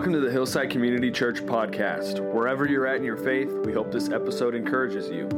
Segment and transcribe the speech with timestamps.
[0.00, 2.20] Welcome to the Hillside Community Church podcast.
[2.32, 5.28] Wherever you're at in your faith, we hope this episode encourages you.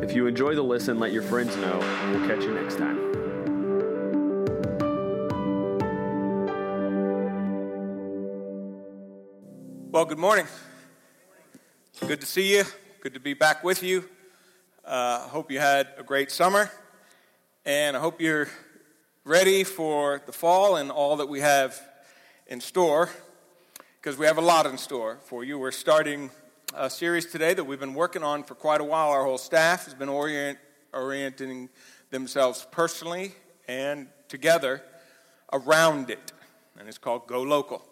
[0.00, 2.96] If you enjoy the listen, let your friends know, and we'll catch you next time.
[9.92, 10.46] Well, good morning.
[12.00, 12.64] Good to see you.
[13.02, 14.08] Good to be back with you.
[14.82, 16.70] Uh, I hope you had a great summer,
[17.66, 18.48] and I hope you're
[19.24, 21.78] ready for the fall and all that we have
[22.46, 23.10] in store
[24.06, 25.58] because we have a lot in store for you.
[25.58, 26.30] We're starting
[26.72, 29.10] a series today that we've been working on for quite a while.
[29.10, 30.60] Our whole staff has been orient,
[30.94, 31.68] orienting
[32.10, 33.34] themselves personally
[33.66, 34.80] and together
[35.52, 36.32] around it,
[36.78, 37.84] and it's called Go Local.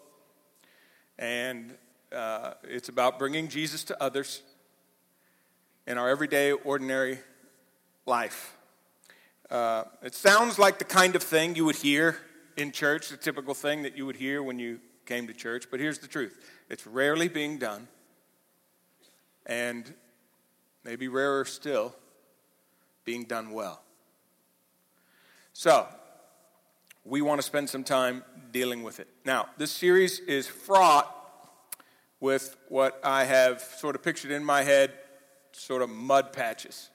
[1.19, 1.75] And
[2.13, 4.41] uh, it's about bringing Jesus to others
[5.85, 7.19] in our everyday, ordinary
[8.05, 8.55] life.
[9.51, 12.19] Uh, it sounds like the kind of thing you would hear
[12.55, 15.79] in church, the typical thing that you would hear when you came to church, but
[15.79, 16.37] here's the truth
[16.69, 17.87] it's rarely being done,
[19.45, 19.93] and
[20.83, 21.95] maybe rarer still,
[23.03, 23.81] being done well.
[25.53, 25.87] So,
[27.05, 29.07] we want to spend some time dealing with it.
[29.23, 31.11] Now, this series is fraught
[32.19, 34.91] with what I have sort of pictured in my head
[35.51, 36.89] sort of mud patches.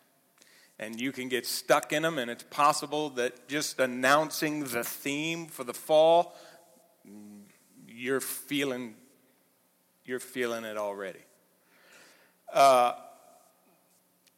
[0.78, 5.46] And you can get stuck in them, and it's possible that just announcing the theme
[5.46, 6.34] for the fall
[8.00, 8.94] you're feeling,
[10.06, 11.20] you're feeling it already.
[12.52, 12.94] Uh,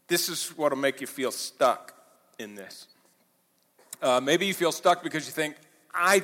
[0.08, 1.94] this is what will make you feel stuck
[2.40, 2.88] in this.
[4.02, 5.54] Uh, maybe you feel stuck because you think,
[5.94, 6.22] I,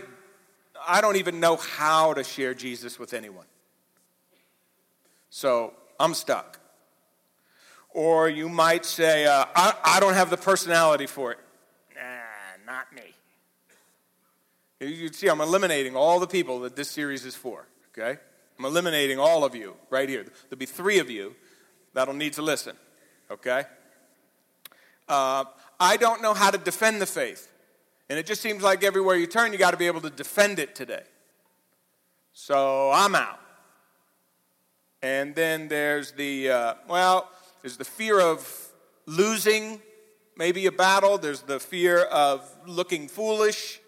[0.86, 3.46] I don't even know how to share Jesus with anyone.
[5.30, 6.58] So I'm stuck.
[7.90, 11.38] Or you might say, uh, I, I don't have the personality for it.
[11.94, 13.14] Nah, not me.
[14.80, 18.20] You see, I'm eliminating all the people that this series is for, okay?
[18.58, 20.24] I'm eliminating all of you right here.
[20.48, 21.34] There'll be three of you
[21.94, 22.76] that'll need to listen,
[23.30, 23.64] okay?
[25.08, 25.44] Uh,
[25.80, 27.50] I don't know how to defend the faith.
[28.08, 30.58] And it just seems like everywhere you turn, you got to be able to defend
[30.58, 31.02] it today.
[32.32, 33.40] So I'm out.
[35.02, 37.30] And then there's the, uh, well,
[37.62, 38.68] there's the fear of
[39.06, 39.80] losing
[40.36, 43.80] maybe a battle, there's the fear of looking foolish.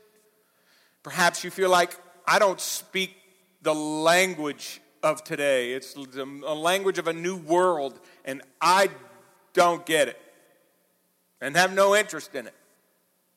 [1.02, 1.96] Perhaps you feel like
[2.26, 3.16] I don't speak
[3.62, 5.72] the language of today.
[5.72, 8.90] It's a language of a new world, and I
[9.52, 10.20] don't get it
[11.40, 12.54] and have no interest in it.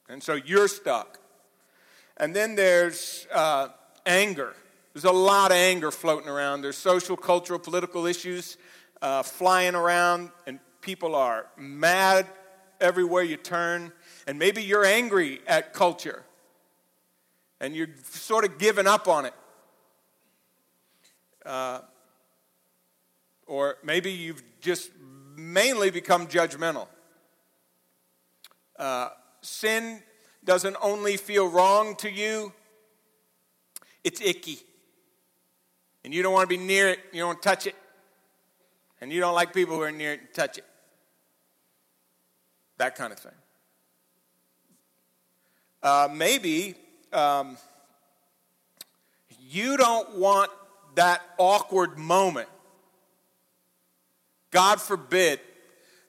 [0.09, 1.19] And so you're stuck.
[2.17, 3.69] And then there's uh,
[4.05, 4.53] anger.
[4.93, 6.61] There's a lot of anger floating around.
[6.61, 8.57] There's social, cultural, political issues
[9.01, 12.27] uh, flying around, and people are mad
[12.79, 13.91] everywhere you turn.
[14.27, 16.23] And maybe you're angry at culture
[17.63, 19.33] and you're sort of giving up on it.
[21.45, 21.79] Uh,
[23.47, 24.91] or maybe you've just
[25.37, 26.87] mainly become judgmental.
[28.77, 29.09] Uh,
[29.41, 30.03] sin
[30.43, 32.51] doesn't only feel wrong to you,
[34.03, 34.59] it's icky.
[36.03, 37.75] And you don't want to be near it, you don't touch it.
[38.99, 40.65] And you don't like people who are near it and touch it.
[42.77, 43.31] That kind of thing.
[45.81, 46.75] Uh, maybe
[47.13, 47.57] um,
[49.49, 50.51] you don't want
[50.95, 52.49] that awkward moment.
[54.51, 55.39] God forbid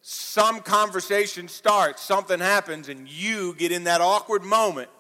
[0.03, 4.91] some conversation starts, something happens, and you get in that awkward moment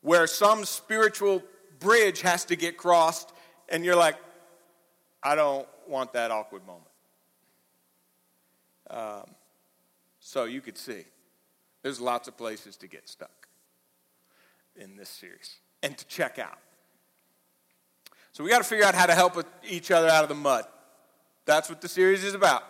[0.00, 1.42] where some spiritual
[1.78, 3.32] bridge has to get crossed,
[3.68, 4.16] and you're like,
[5.22, 6.84] I don't want that awkward moment.
[8.88, 9.34] Um,
[10.20, 11.04] so you could see
[11.82, 13.45] there's lots of places to get stuck
[14.78, 16.58] in this series and to check out.
[18.32, 20.64] So we got to figure out how to help each other out of the mud.
[21.46, 22.64] That's what the series is about.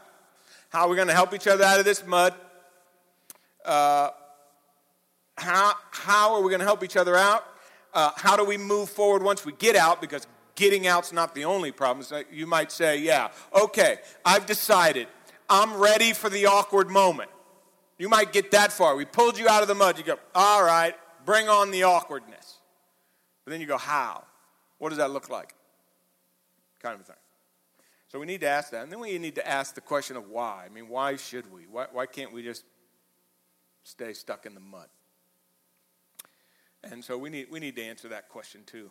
[0.69, 2.35] How are we going to help each other out of this mud?
[3.65, 4.11] Uh,
[5.37, 7.45] how, how are we going to help each other out?
[7.93, 10.01] Uh, how do we move forward once we get out?
[10.01, 12.05] Because getting out's not the only problem.
[12.05, 15.09] So you might say, yeah, okay, I've decided.
[15.49, 17.31] I'm ready for the awkward moment.
[17.99, 18.97] You might get that far.
[18.97, 19.99] We pulled you out of the mud.
[19.99, 20.95] You go, all right,
[21.27, 22.59] bring on the awkwardness.
[23.45, 24.25] But then you go, how?
[24.79, 25.55] What does that look like?
[26.81, 27.17] Kind of a thing.
[28.09, 28.83] So we need to ask that.
[28.83, 30.65] And then we need to ask the question of why.
[30.65, 31.63] I mean, why should we?
[31.71, 32.65] Why, why can't we just
[33.83, 34.89] stay stuck in the mud?
[36.85, 38.91] And so we need, we need to answer that question too.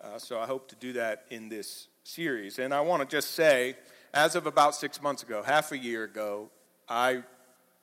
[0.00, 2.58] Uh, so I hope to do that in this series.
[2.58, 3.76] And I want to just say,
[4.14, 6.50] as of about six months ago, half a year ago,
[6.88, 7.22] I,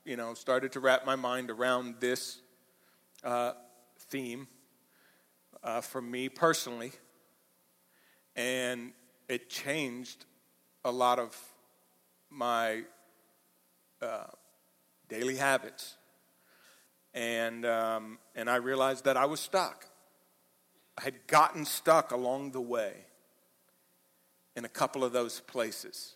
[0.03, 2.39] you know, started to wrap my mind around this
[3.25, 3.54] uh,
[4.00, 4.48] theme
[5.63, 6.92] uh, for me personally.
[8.36, 8.94] And
[9.27, 10.25] it changed
[10.83, 11.36] a lot of
[12.30, 12.83] my
[14.01, 14.27] uh,
[15.10, 15.95] daily habits.
[17.13, 19.88] And, um, and I realized that I was stuck.
[20.98, 22.94] I had gotten stuck along the way
[24.56, 26.16] in a couple of those places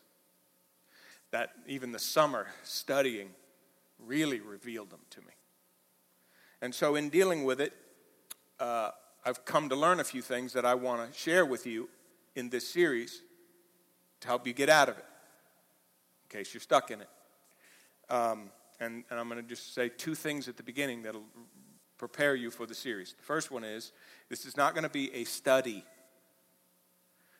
[1.31, 3.29] that even the summer studying
[3.99, 5.38] really revealed them to me.
[6.61, 7.73] And so, in dealing with it,
[8.59, 8.91] uh,
[9.25, 11.89] I've come to learn a few things that I want to share with you
[12.35, 13.21] in this series
[14.21, 15.05] to help you get out of it,
[16.23, 17.09] in case you're stuck in it.
[18.09, 21.25] Um, and, and, I'm going to just say two things at the beginning that'll
[21.97, 23.13] prepare you for the series.
[23.13, 23.91] The first one is
[24.29, 25.83] this is not going to be a study.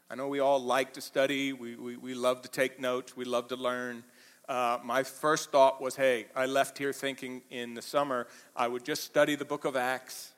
[0.10, 3.26] I know we all like to study, we, we, we love to take notes, we
[3.26, 4.04] love to learn.
[4.50, 8.26] Uh, my first thought was hey, I left here thinking in the summer
[8.56, 10.32] I would just study the book of Acts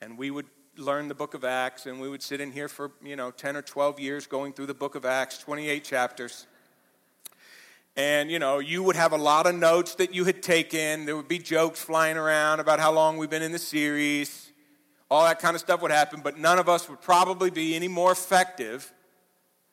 [0.00, 0.46] and we would
[0.78, 3.56] learn the book of Acts, and we would sit in here for, you know, 10
[3.56, 6.46] or 12 years going through the book of Acts, 28 chapters.
[7.96, 11.04] And, you know, you would have a lot of notes that you had taken.
[11.04, 14.52] There would be jokes flying around about how long we've been in the series.
[15.10, 17.88] All that kind of stuff would happen, but none of us would probably be any
[17.88, 18.92] more effective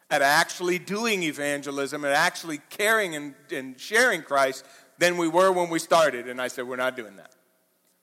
[0.10, 4.66] at actually doing evangelism and actually caring and, and sharing Christ
[4.98, 6.28] than we were when we started.
[6.28, 7.32] And I said, We're not doing that.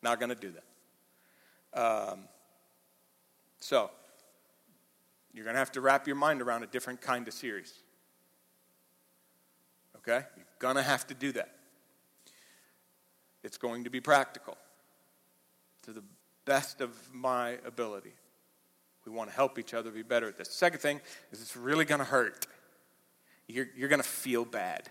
[0.03, 1.81] Not going to do that.
[1.81, 2.21] Um,
[3.61, 3.91] so,
[5.33, 7.73] you're going to have to wrap your mind around a different kind of series.
[9.99, 10.27] Okay?
[10.37, 11.55] You're going to have to do that.
[13.43, 14.57] It's going to be practical
[15.83, 16.03] to the
[16.45, 18.13] best of my ability.
[19.05, 20.49] We want to help each other be better at this.
[20.49, 21.01] The second thing
[21.33, 22.47] is it's really going to hurt.
[23.49, 24.89] You're, you're going to feel bad.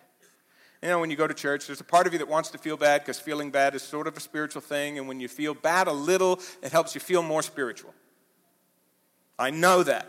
[0.82, 2.58] You know, when you go to church, there's a part of you that wants to
[2.58, 4.98] feel bad because feeling bad is sort of a spiritual thing.
[4.98, 7.94] And when you feel bad a little, it helps you feel more spiritual.
[9.38, 10.08] I know that.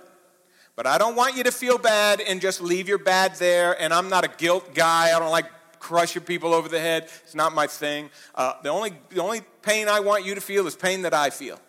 [0.75, 3.81] But I don't want you to feel bad and just leave your bad there.
[3.81, 5.15] And I'm not a guilt guy.
[5.15, 5.47] I don't like
[5.79, 7.09] crushing people over the head.
[7.25, 8.09] It's not my thing.
[8.35, 11.29] Uh, the, only, the only pain I want you to feel is pain that I
[11.29, 11.61] feel.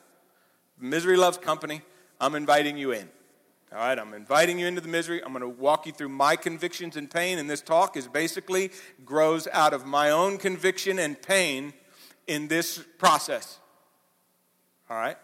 [0.80, 1.82] Misery loves company.
[2.24, 3.10] I'm inviting you in.
[3.74, 5.22] All right, I'm inviting you into the misery.
[5.22, 8.72] I'm going to walk you through my convictions and pain, and this talk is basically
[9.04, 11.74] grows out of my own conviction and pain
[12.26, 13.60] in this process.
[14.90, 15.18] All right?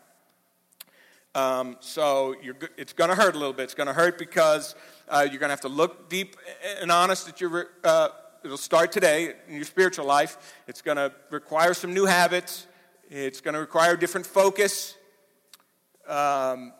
[1.36, 2.36] Um, so
[2.76, 3.64] it's going to hurt a little bit.
[3.64, 4.76] It's going to hurt because
[5.08, 6.36] uh, you're going to have to look deep
[6.82, 7.70] and honest at your.
[7.82, 8.10] Uh,
[8.44, 10.36] it'll start today in your spiritual life.
[10.68, 12.68] It's going to require some new habits.
[13.10, 14.96] It's going to require different focus.
[16.06, 16.74] Um,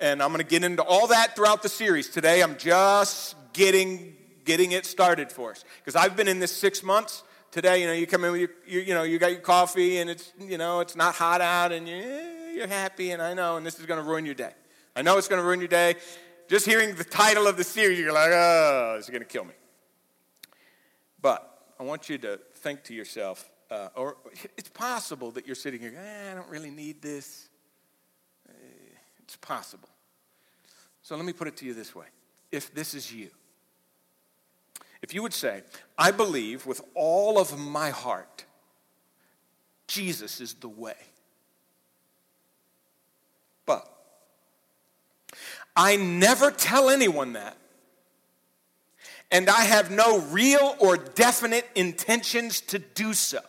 [0.00, 2.08] and I'm going to get into all that throughout the series.
[2.08, 4.14] Today, I'm just getting
[4.44, 7.22] getting it started for us because I've been in this six months.
[7.50, 9.98] Today, you know, you come in with your, you, you know, you got your coffee
[9.98, 11.96] and it's, you know, it's not hot out and you,
[12.54, 14.52] you're happy and I know, and this is going to ruin your day.
[14.96, 15.96] I know it's going to ruin your day.
[16.48, 19.44] Just hearing the title of the series, you're like, oh, this is going to kill
[19.44, 19.54] me.
[21.20, 24.16] But I want you to think to yourself, uh, or
[24.56, 27.47] it's possible that you're sitting here, eh, I don't really need this.
[29.28, 29.90] It's possible.
[31.02, 32.06] So let me put it to you this way
[32.50, 33.28] if this is you,
[35.02, 35.62] if you would say,
[35.98, 38.46] I believe with all of my heart,
[39.86, 40.96] Jesus is the way.
[43.66, 43.86] But
[45.76, 47.58] I never tell anyone that.
[49.30, 53.40] And I have no real or definite intentions to do so.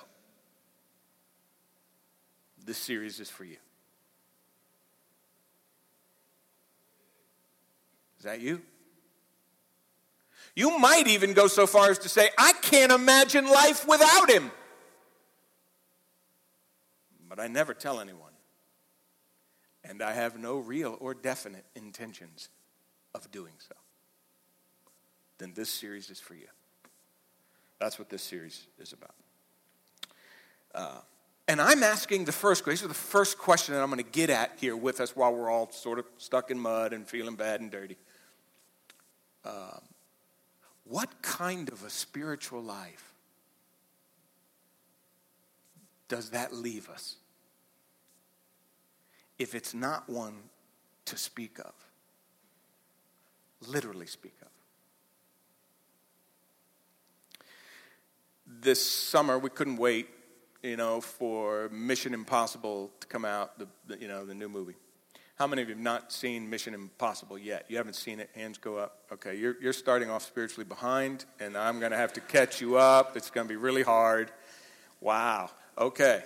[2.65, 3.55] This series is for you.
[8.19, 8.61] Is that you?
[10.55, 14.51] You might even go so far as to say, I can't imagine life without him.
[17.29, 18.31] But I never tell anyone.
[19.85, 22.49] And I have no real or definite intentions
[23.15, 23.75] of doing so.
[25.37, 26.47] Then this series is for you.
[27.79, 29.15] That's what this series is about.
[30.75, 30.99] Uh,
[31.47, 32.87] and I'm asking the first question.
[32.87, 35.33] This is the first question that I'm going to get at here with us while
[35.33, 37.97] we're all sort of stuck in mud and feeling bad and dirty.
[39.49, 39.81] Um,
[40.83, 43.13] what kind of a spiritual life
[46.07, 47.15] does that leave us
[49.37, 50.35] if it's not one
[51.05, 51.73] to speak of?
[53.67, 54.47] Literally speak of.
[58.45, 60.07] This summer, we couldn't wait,
[60.63, 64.75] you know, for Mission Impossible to come out, the, the you know, the new movie.
[65.39, 67.63] How many of you have not seen Mission Impossible yet?
[67.69, 68.29] You haven't seen it?
[68.35, 68.97] Hands go up.
[69.09, 72.75] Okay, you're, you're starting off spiritually behind, and I'm going to have to catch you
[72.75, 73.15] up.
[73.15, 74.33] It's going to be really hard.
[74.99, 75.49] Wow.
[75.77, 76.23] Okay.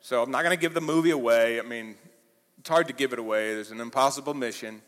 [0.00, 1.60] So I'm not going to give the movie away.
[1.60, 1.96] I mean,
[2.58, 3.52] it's hard to give it away.
[3.52, 4.80] There's an impossible mission.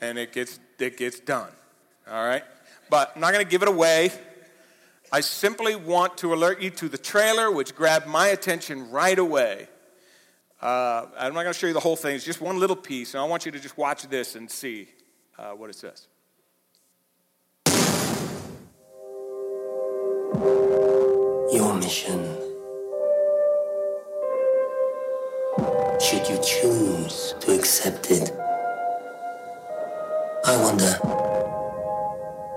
[0.00, 1.50] and it gets, it gets done.
[2.08, 2.44] All right?
[2.88, 4.12] But I'm not going to give it away.
[5.10, 9.66] I simply want to alert you to the trailer, which grabbed my attention right away.
[10.64, 13.12] Uh, I'm not going to show you the whole thing, it's just one little piece,
[13.12, 14.88] and I want you to just watch this and see
[15.38, 16.08] uh, what it says.
[21.52, 22.24] Your mission.
[26.00, 28.32] Should you choose to accept it?
[30.46, 30.98] I wonder,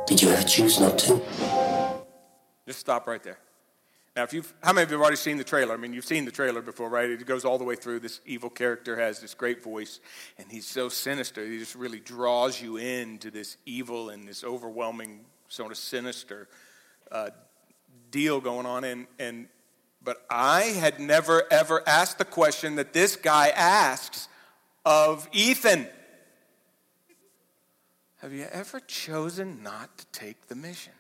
[0.08, 1.22] did you ever choose not to?
[2.66, 3.40] Just stop right there.
[4.18, 5.76] Now, if you've, how many of you have already seen the trailer?
[5.76, 7.08] I mean, you've seen the trailer before, right?
[7.08, 8.00] It goes all the way through.
[8.00, 10.00] This evil character has this great voice,
[10.40, 11.46] and he's so sinister.
[11.46, 15.20] He just really draws you into this evil and this overwhelming,
[15.50, 16.48] sort of sinister
[17.12, 17.30] uh,
[18.10, 18.86] deal going on.
[18.86, 19.50] And, and,
[20.04, 24.30] but I had never, ever asked the question that this guy asks
[24.84, 25.88] of Ethan
[28.22, 30.94] Have you ever chosen not to take the mission?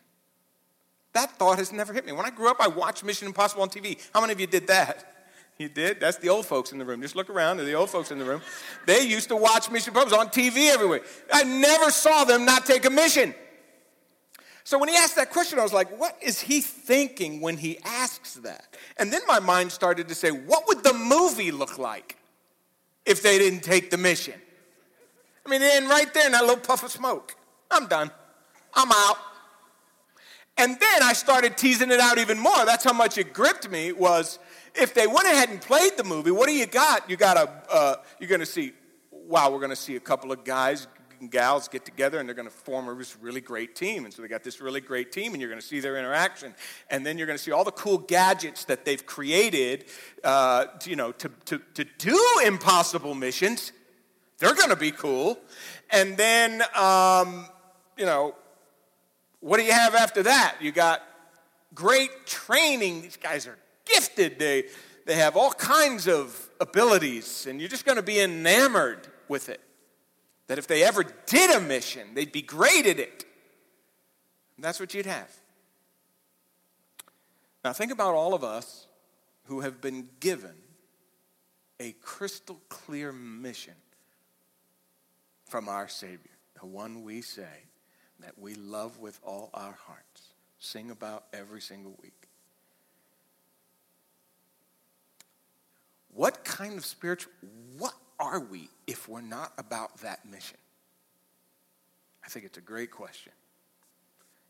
[1.17, 2.11] That thought has never hit me.
[2.11, 3.99] When I grew up, I watched Mission Impossible on TV.
[4.13, 5.15] How many of you did that?
[5.57, 5.99] You did?
[5.99, 7.01] That's the old folks in the room.
[7.01, 7.57] Just look around.
[7.57, 8.39] They're the old folks in the room.
[8.85, 11.01] They used to watch Mission Impossible on TV everywhere.
[11.33, 13.33] I never saw them not take a mission.
[14.63, 17.79] So when he asked that question, I was like, what is he thinking when he
[17.83, 18.77] asks that?
[18.97, 22.15] And then my mind started to say, what would the movie look like
[23.07, 24.35] if they didn't take the mission?
[25.43, 27.33] I mean, then right there in that little puff of smoke.
[27.71, 28.11] I'm done.
[28.75, 29.17] I'm out.
[30.57, 32.65] And then I started teasing it out even more.
[32.65, 33.91] That's how much it gripped me.
[33.91, 34.39] Was
[34.75, 37.09] if they went ahead and played the movie, what do you got?
[37.09, 38.73] You got a uh, you're going to see.
[39.11, 40.87] Wow, we're going to see a couple of guys
[41.19, 44.05] and gals get together and they're going to form a really great team.
[44.05, 46.53] And so they got this really great team, and you're going to see their interaction.
[46.89, 49.85] And then you're going to see all the cool gadgets that they've created,
[50.23, 53.71] uh, to, you know, to, to, to do impossible missions.
[54.39, 55.39] They're going to be cool.
[55.89, 57.47] And then, um,
[57.97, 58.35] you know,
[59.39, 60.57] what do you have after that?
[60.61, 61.01] You got
[61.73, 63.01] great training.
[63.01, 64.39] These guys are gifted.
[64.39, 64.65] They,
[65.05, 69.61] they have all kinds of abilities, and you're just going to be enamored with it.
[70.47, 73.25] That if they ever did a mission, they'd be great at it.
[74.55, 75.31] And that's what you'd have.
[77.63, 78.87] Now, think about all of us
[79.45, 80.55] who have been given
[81.79, 83.75] a crystal clear mission
[85.45, 87.66] from our Savior, the one we say
[88.21, 92.27] that we love with all our hearts, sing about every single week.
[96.13, 97.31] What kind of spiritual,
[97.77, 100.57] what are we if we're not about that mission?
[102.25, 103.31] I think it's a great question.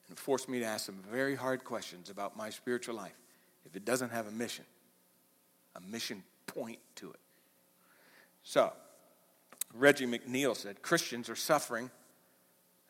[0.08, 3.18] And it forced me to ask some very hard questions about my spiritual life
[3.66, 4.64] if it doesn't have a mission,
[5.76, 7.20] a mission point to it.
[8.44, 8.72] So,
[9.74, 11.92] Reggie McNeal said Christians are suffering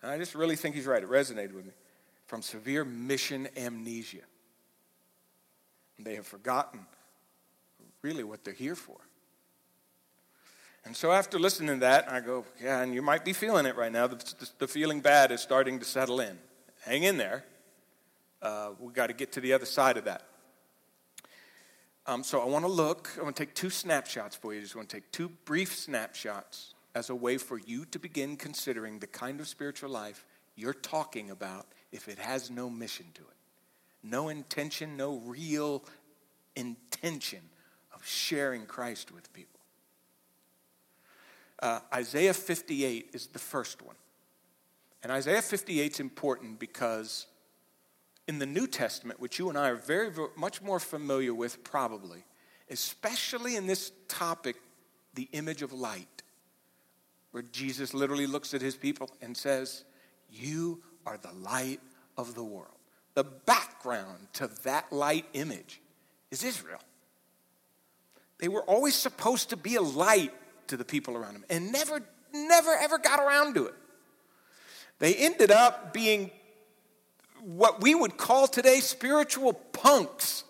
[0.01, 1.01] and I just really think he's right.
[1.01, 1.71] It resonated with me.
[2.27, 4.23] From severe mission amnesia.
[5.97, 6.81] They have forgotten
[8.01, 8.97] really what they're here for.
[10.85, 13.75] And so after listening to that, I go, yeah, and you might be feeling it
[13.75, 14.07] right now.
[14.07, 16.37] The, the, the feeling bad is starting to settle in.
[16.85, 17.43] Hang in there.
[18.41, 20.23] Uh, we've got to get to the other side of that.
[22.05, 24.59] Um, so I want to look, I want to take two snapshots for you.
[24.59, 28.37] I just want to take two brief snapshots as a way for you to begin
[28.37, 30.25] considering the kind of spiritual life
[30.55, 33.27] you're talking about if it has no mission to it.
[34.03, 35.83] No intention, no real
[36.55, 37.41] intention
[37.93, 39.59] of sharing Christ with people.
[41.61, 43.95] Uh, Isaiah 58 is the first one.
[45.03, 47.27] And Isaiah 58 is important because
[48.27, 51.63] in the New Testament, which you and I are very, very much more familiar with,
[51.63, 52.25] probably,
[52.69, 54.57] especially in this topic,
[55.13, 56.16] the image of light,
[57.31, 59.83] where Jesus literally looks at his people and says,
[60.31, 61.79] You are the light
[62.17, 62.71] of the world.
[63.13, 65.81] The background to that light image
[66.31, 66.79] is Israel.
[68.39, 70.33] They were always supposed to be a light
[70.67, 72.01] to the people around them and never,
[72.33, 73.75] never, ever got around to it.
[74.99, 76.31] They ended up being
[77.41, 80.43] what we would call today spiritual punks.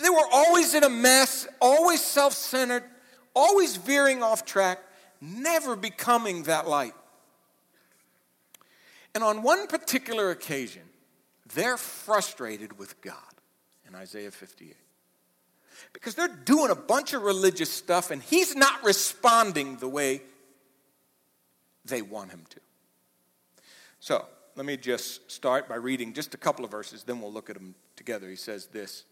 [0.00, 2.84] They were always in a mess, always self centered,
[3.34, 4.78] always veering off track
[5.20, 6.94] never becoming that light.
[9.14, 10.82] And on one particular occasion,
[11.54, 13.14] they're frustrated with God
[13.88, 14.76] in Isaiah 58.
[15.92, 20.22] Because they're doing a bunch of religious stuff and he's not responding the way
[21.84, 22.60] they want him to.
[23.98, 24.24] So,
[24.56, 27.56] let me just start by reading just a couple of verses, then we'll look at
[27.56, 28.28] them together.
[28.28, 29.04] He says this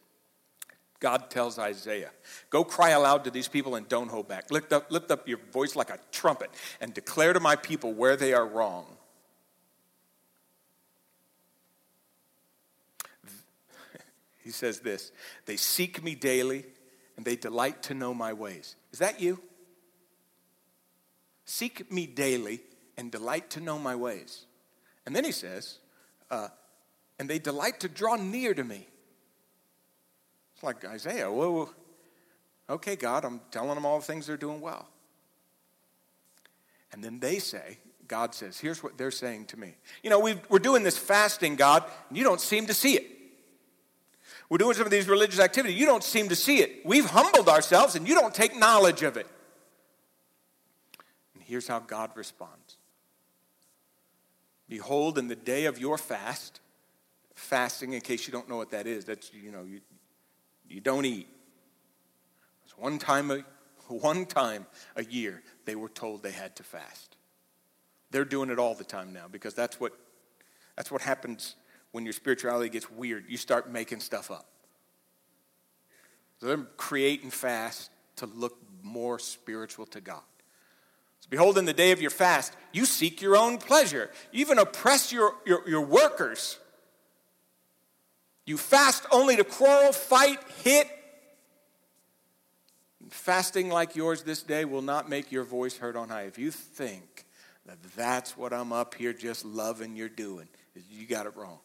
[1.00, 2.10] God tells Isaiah,
[2.50, 4.50] Go cry aloud to these people and don't hold back.
[4.50, 6.50] Lift up, lift up your voice like a trumpet
[6.80, 8.86] and declare to my people where they are wrong.
[14.42, 15.12] He says this
[15.46, 16.64] They seek me daily
[17.16, 18.76] and they delight to know my ways.
[18.92, 19.40] Is that you?
[21.44, 22.60] Seek me daily
[22.96, 24.46] and delight to know my ways.
[25.06, 25.78] And then he says,
[26.30, 26.48] uh,
[27.18, 28.86] and they delight to draw near to me.
[30.58, 31.70] It's like Isaiah, whoa,
[32.68, 34.88] okay, God, I'm telling them all the things they're doing well.
[36.92, 39.76] And then they say, God says, here's what they're saying to me.
[40.02, 43.06] You know, we are doing this fasting, God, and you don't seem to see it.
[44.50, 46.84] We're doing some of these religious activities, you don't seem to see it.
[46.84, 49.28] We've humbled ourselves, and you don't take knowledge of it.
[51.34, 52.78] And here's how God responds
[54.68, 56.58] Behold, in the day of your fast,
[57.36, 59.82] fasting, in case you don't know what that is, that's, you know, you,
[60.68, 61.28] you don't eat.
[62.64, 63.44] It's one time a,
[63.88, 67.16] one time a year they were told they had to fast.
[68.10, 69.92] They're doing it all the time now because that's what,
[70.76, 71.56] that's what happens
[71.92, 73.24] when your spirituality gets weird.
[73.28, 74.46] You start making stuff up.
[76.40, 80.22] So they're creating fast to look more spiritual to God.
[81.20, 84.10] So behold, in the day of your fast, you seek your own pleasure.
[84.32, 86.58] You even oppress your, your, your workers.
[88.48, 90.88] You fast only to quarrel, fight, hit.
[93.10, 96.22] Fasting like yours this day will not make your voice heard on high.
[96.22, 97.26] If you think
[97.66, 100.48] that that's what I'm up here just loving you're doing,
[100.90, 101.58] you got it wrong.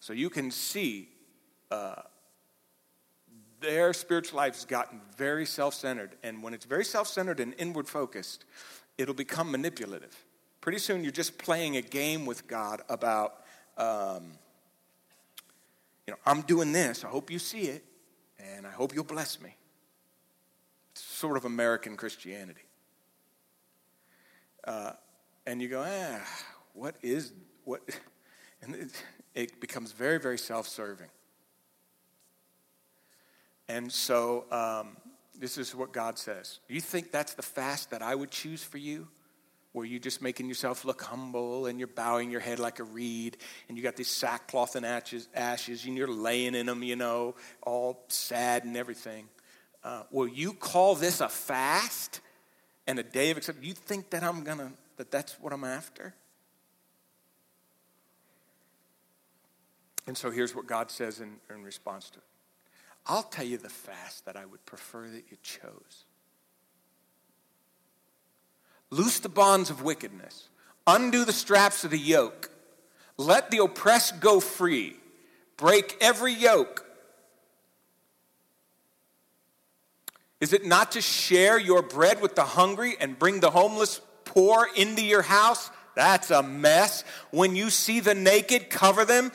[0.00, 1.10] So you can see
[1.70, 2.02] uh,
[3.60, 6.16] their spiritual life has gotten very self centered.
[6.24, 8.44] And when it's very self centered and inward focused,
[8.98, 10.24] it'll become manipulative.
[10.60, 13.44] Pretty soon you're just playing a game with God about.
[13.78, 14.32] Um,
[16.06, 17.04] you know, I'm doing this.
[17.04, 17.84] I hope you see it,
[18.38, 19.56] and I hope you'll bless me.
[20.92, 22.62] It's sort of American Christianity.
[24.64, 24.92] Uh,
[25.46, 26.20] and you go, ah,
[26.74, 27.32] what is,
[27.64, 27.82] what?
[28.62, 29.02] And it,
[29.34, 31.10] it becomes very, very self serving.
[33.68, 34.96] And so, um,
[35.38, 36.60] this is what God says.
[36.66, 39.08] Do you think that's the fast that I would choose for you?
[39.76, 43.36] Where you're just making yourself look humble and you're bowing your head like a reed
[43.68, 47.34] and you got these sackcloth and ashes, ashes and you're laying in them, you know,
[47.60, 49.28] all sad and everything.
[49.84, 52.22] Uh, will you call this a fast
[52.86, 53.66] and a day of acceptance?
[53.66, 56.14] You think that I'm gonna that that's what I'm after?
[60.06, 62.24] And so here's what God says in, in response to it.
[63.04, 66.06] I'll tell you the fast that I would prefer that you chose.
[68.90, 70.48] Loose the bonds of wickedness,
[70.86, 72.50] undo the straps of the yoke,
[73.16, 74.96] let the oppressed go free,
[75.56, 76.84] break every yoke.
[80.40, 84.68] Is it not to share your bread with the hungry and bring the homeless poor
[84.76, 85.70] into your house?
[85.94, 87.04] That's a mess.
[87.30, 89.32] When you see the naked, cover them.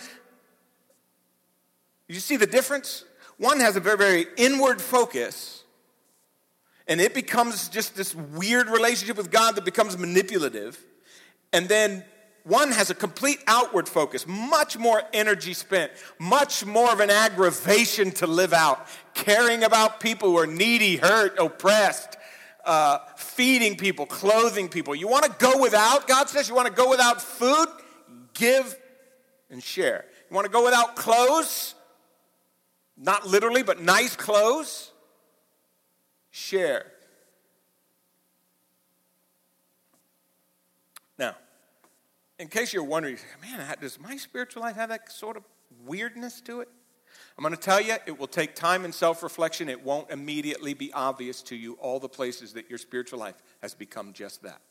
[2.08, 3.04] You see the difference?
[3.38, 5.61] One has a very, very inward focus
[6.88, 10.80] and it becomes just this weird relationship with God that becomes manipulative.
[11.54, 12.04] And then
[12.44, 18.12] one has a complete outward focus, much more energy spent, much more of an aggravation
[18.14, 22.18] to live out, caring about people who are needy, hurt, oppressed,
[22.66, 24.96] uh, feeding people, clothing people.
[24.96, 26.08] You want to go without?
[26.08, 27.68] God says you want to go without food?
[28.34, 28.76] Give
[29.50, 30.06] and share.
[30.30, 31.76] You want to go without clothes?
[32.98, 34.92] Not literally, but nice clothes?
[36.32, 36.86] Share.
[41.20, 41.36] Now,
[42.40, 45.44] in case you're wondering, man, does my spiritual life have that sort of
[45.86, 46.70] weirdness to it?
[47.38, 49.70] I'm going to tell you, it will take time and self reflection.
[49.70, 53.74] It won't immediately be obvious to you all the places that your spiritual life has
[53.74, 54.62] become just that.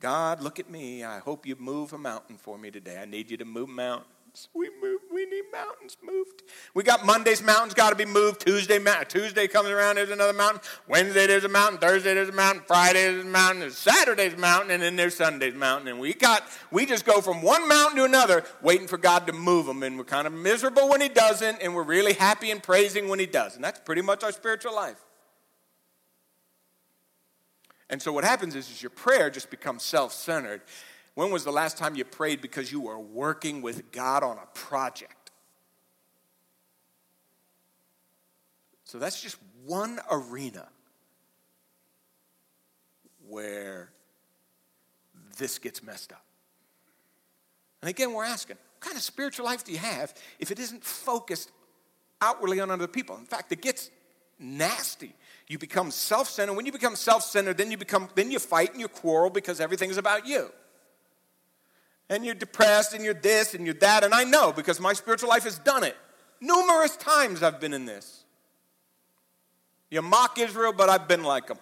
[0.00, 1.04] God, look at me.
[1.04, 2.98] I hope you move a mountain for me today.
[3.00, 4.48] I need you to move a mountain mountains.
[4.54, 5.00] We move.
[5.12, 6.42] We need mountains moved.
[6.74, 8.40] We got Monday's mountains got to be moved.
[8.40, 9.96] Tuesday, Tuesday comes around.
[9.96, 10.60] There's another mountain.
[10.88, 11.78] Wednesday there's a mountain.
[11.78, 12.62] Thursday there's a mountain.
[12.66, 13.60] Friday there's a mountain.
[13.60, 15.88] There's Saturday's mountain, and then there's Sunday's mountain.
[15.88, 16.44] And we got.
[16.70, 19.82] We just go from one mountain to another, waiting for God to move them.
[19.82, 23.18] And we're kind of miserable when He doesn't, and we're really happy and praising when
[23.18, 23.56] He does.
[23.56, 25.00] And that's pretty much our spiritual life.
[27.88, 30.60] And so what happens is, is your prayer just becomes self-centered
[31.20, 34.46] when was the last time you prayed because you were working with God on a
[34.54, 35.30] project?
[38.84, 40.66] So that's just one arena
[43.28, 43.90] where
[45.36, 46.24] this gets messed up.
[47.82, 50.82] And again, we're asking, what kind of spiritual life do you have if it isn't
[50.82, 51.50] focused
[52.22, 53.18] outwardly on other people.
[53.18, 53.90] In fact, it gets
[54.38, 55.12] nasty.
[55.48, 56.54] You become self-centered.
[56.54, 59.98] When you become self-centered, then you become then you fight and you quarrel because everything's
[59.98, 60.50] about you.
[62.10, 64.04] And you're depressed and you're this and you're that.
[64.04, 65.96] And I know because my spiritual life has done it.
[66.40, 68.24] Numerous times I've been in this.
[69.90, 71.58] You mock Israel, but I've been like them.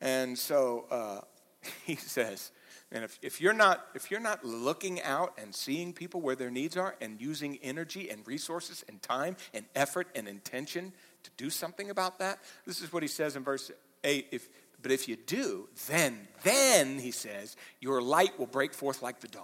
[0.00, 1.20] And so uh,
[1.84, 2.52] he says,
[2.92, 6.50] and if, if, you're not, if you're not looking out and seeing people where their
[6.50, 10.92] needs are and using energy and resources and time and effort and intention
[11.24, 13.72] to do something about that, this is what he says in verse
[14.04, 14.28] 8.
[14.30, 14.48] If,
[14.84, 19.26] but if you do, then, then, he says, your light will break forth like the
[19.26, 19.42] dawn.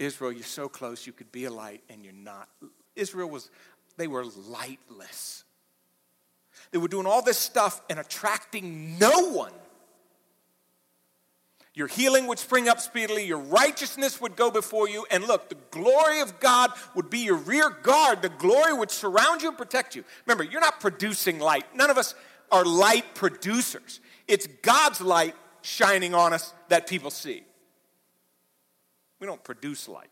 [0.00, 2.48] Israel, you're so close, you could be a light, and you're not.
[2.96, 3.50] Israel was,
[3.96, 5.44] they were lightless.
[6.72, 9.52] They were doing all this stuff and attracting no one
[11.74, 13.26] your healing would spring up speedily.
[13.26, 15.04] Your righteousness would go before you.
[15.10, 18.22] And look, the glory of God would be your rear guard.
[18.22, 20.04] The glory would surround you and protect you.
[20.24, 21.64] Remember, you're not producing light.
[21.74, 22.14] None of us
[22.52, 24.00] are light producers.
[24.26, 27.42] It's God's light shining on us that people see.
[29.20, 30.08] We don't produce light.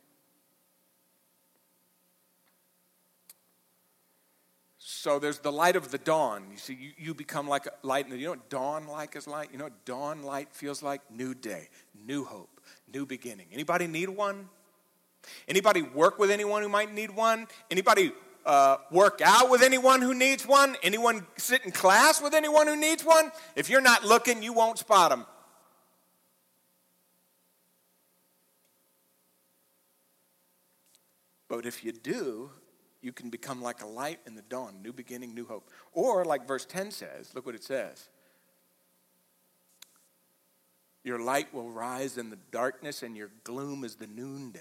[4.79, 6.45] So there's the light of the dawn.
[6.53, 8.09] You see, you, you become like a light.
[8.09, 9.49] You know what dawn like is light?
[9.51, 11.01] You know what dawn light feels like?
[11.11, 11.69] New day,
[12.07, 12.61] new hope,
[12.93, 13.47] new beginning.
[13.53, 14.49] Anybody need one?
[15.49, 17.49] Anybody work with anyone who might need one?
[17.71, 18.13] Anybody
[18.45, 20.77] uh, work out with anyone who needs one?
[20.83, 23.31] Anyone sit in class with anyone who needs one?
[23.57, 25.27] If you're not looking, you won't spot them.
[31.49, 32.51] But if you do,
[33.03, 35.69] you can become like a light in the dawn, new beginning, new hope.
[35.93, 38.09] Or, like verse 10 says, look what it says
[41.05, 44.61] Your light will rise in the darkness, and your gloom is the noonday.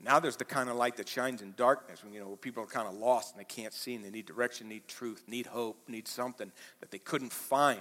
[0.00, 2.62] Now there's the kind of light that shines in darkness when you know where people
[2.62, 5.46] are kind of lost and they can't see and they need direction, need truth, need
[5.46, 7.80] hope, need something that they couldn't find.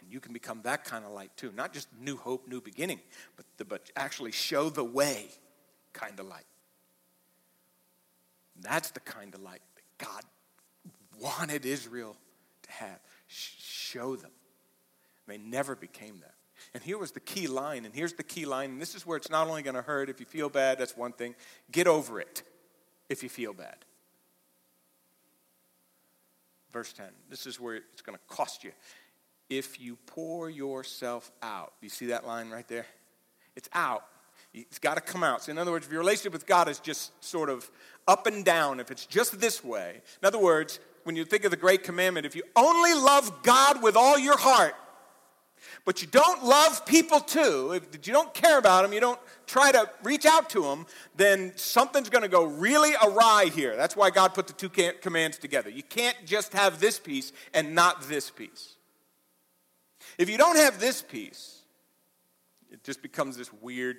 [0.00, 1.52] And you can become that kind of light too.
[1.54, 3.00] Not just new hope, new beginning,
[3.36, 5.26] but, the, but actually show the way
[5.92, 6.46] kind of light.
[8.60, 10.22] That's the kind of light that God
[11.20, 12.16] wanted Israel
[12.62, 13.00] to have.
[13.26, 14.30] Show them.
[15.26, 16.34] They never became that.
[16.74, 19.16] And here was the key line, and here's the key line, and this is where
[19.16, 20.08] it's not only going to hurt.
[20.08, 21.34] If you feel bad, that's one thing.
[21.72, 22.42] Get over it
[23.08, 23.76] if you feel bad.
[26.72, 27.06] Verse 10.
[27.28, 28.72] This is where it's going to cost you.
[29.48, 32.86] If you pour yourself out, you see that line right there?
[33.56, 34.04] It's out.
[34.54, 35.42] It's got to come out.
[35.42, 37.68] So, in other words, if your relationship with God is just sort of
[38.08, 41.50] up and down, if it's just this way, in other words, when you think of
[41.50, 44.74] the great commandment, if you only love God with all your heart,
[45.84, 49.72] but you don't love people too, if you don't care about them, you don't try
[49.72, 53.76] to reach out to them, then something's going to go really awry here.
[53.76, 54.68] That's why God put the two
[55.00, 55.70] commands together.
[55.70, 58.76] You can't just have this piece and not this piece.
[60.18, 61.62] If you don't have this piece,
[62.70, 63.96] it just becomes this weird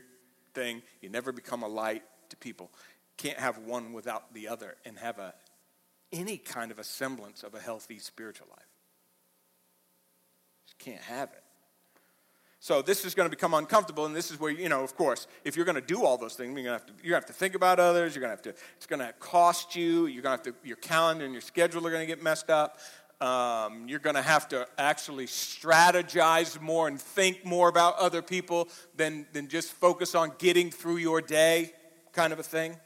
[0.53, 0.81] thing.
[1.01, 2.71] You never become a light to people.
[3.17, 5.33] Can't have one without the other and have a
[6.13, 8.67] any kind of a semblance of a healthy spiritual life.
[10.65, 11.43] Just can't have it.
[12.63, 15.25] So this is going to become uncomfortable, and this is where you know, of course,
[15.43, 17.25] if you're going to do all those things, you're going to have to, you have
[17.25, 18.13] to think about others.
[18.13, 18.63] You're going to have to.
[18.77, 20.05] It's going to cost you.
[20.05, 20.67] You're going to have to.
[20.67, 22.77] Your calendar and your schedule are going to get messed up.
[23.19, 28.69] Um, you're going to have to actually strategize more and think more about other people
[28.95, 31.73] than, than just focus on getting through your day,
[32.13, 32.77] kind of a thing.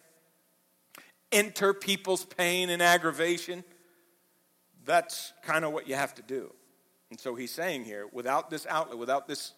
[1.33, 3.65] Enter people's pain and aggravation.
[4.85, 6.53] That's kind of what you have to do.
[7.09, 9.51] And so he's saying here without this outlet, without this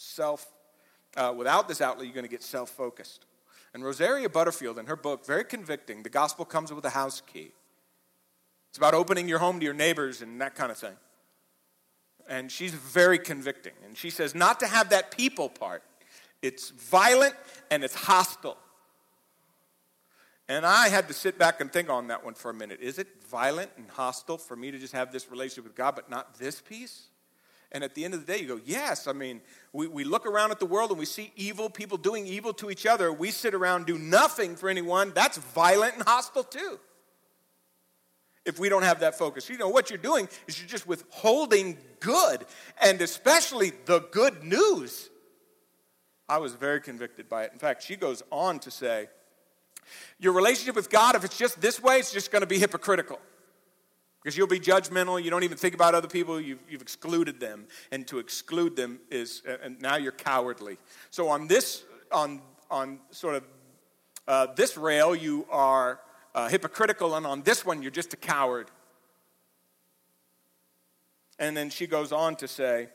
[0.00, 0.46] self,
[1.16, 3.26] uh, without this outlet, you're going to get self focused.
[3.72, 7.52] And Rosaria Butterfield, in her book, very convicting, The Gospel Comes with a House Key
[8.70, 10.94] it's about opening your home to your neighbors and that kind of thing.
[12.28, 13.72] And she's very convicting.
[13.84, 15.82] And she says not to have that people part,
[16.40, 17.34] it's violent
[17.70, 18.56] and it's hostile.
[20.48, 22.80] And I had to sit back and think on that one for a minute.
[22.80, 26.08] Is it violent and hostile for me to just have this relationship with God, but
[26.08, 27.08] not this piece?
[27.72, 29.06] And at the end of the day, you go, yes.
[29.06, 29.40] I mean,
[29.72, 32.70] we, we look around at the world and we see evil people doing evil to
[32.70, 33.12] each other.
[33.12, 35.12] We sit around, do nothing for anyone.
[35.14, 36.80] That's violent and hostile too
[38.46, 39.48] if we don't have that focus.
[39.48, 42.44] You know, what you're doing is you're just withholding good,
[42.80, 45.10] and especially the good news.
[46.28, 47.52] I was very convicted by it.
[47.52, 49.08] In fact, she goes on to say,
[50.18, 53.18] Your relationship with God, if it's just this way, it's just going to be hypocritical.
[54.22, 57.66] Because you'll be judgmental, you don't even think about other people, you've, you've excluded them.
[57.90, 60.76] And to exclude them is, and now you're cowardly.
[61.10, 63.44] So, on this, on, on sort of
[64.28, 66.00] uh, this rail you are
[66.34, 68.70] uh, hypocritical, and on this one you're just a coward.
[71.38, 72.90] And then she goes on to say,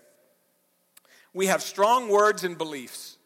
[1.33, 3.17] We have strong words and beliefs.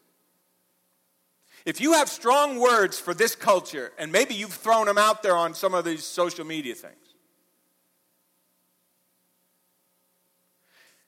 [1.65, 5.35] If you have strong words for this culture, and maybe you've thrown them out there
[5.35, 7.08] on some of these social media things,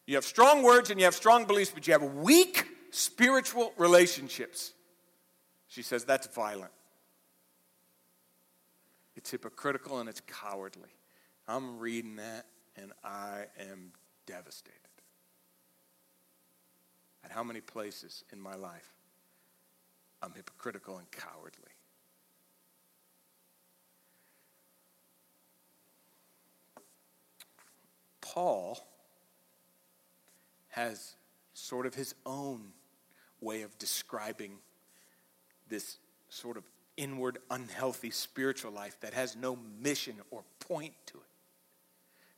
[0.06, 4.74] you have strong words and you have strong beliefs, but you have weak spiritual relationships.
[5.68, 6.72] She says that's violent.
[9.16, 10.90] It's hypocritical and it's cowardly.
[11.48, 13.92] I'm reading that and I am
[14.26, 14.78] devastated
[17.24, 18.94] at how many places in my life
[20.22, 21.72] I'm hypocritical and cowardly.
[28.22, 28.80] Paul
[30.72, 31.16] has
[31.54, 32.74] sort of his own
[33.40, 34.58] way of describing
[35.70, 35.98] this
[36.30, 36.64] sort of
[36.98, 41.24] inward, unhealthy spiritual life that has no mission or point to it.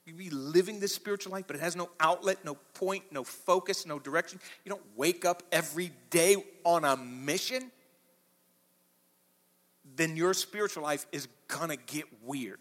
[0.06, 3.86] You be living this spiritual life, but it has no outlet, no point, no focus,
[3.86, 4.38] no direction.
[4.64, 7.70] You don't wake up every day on a mission.
[9.96, 12.60] Then your spiritual life is gonna get weird.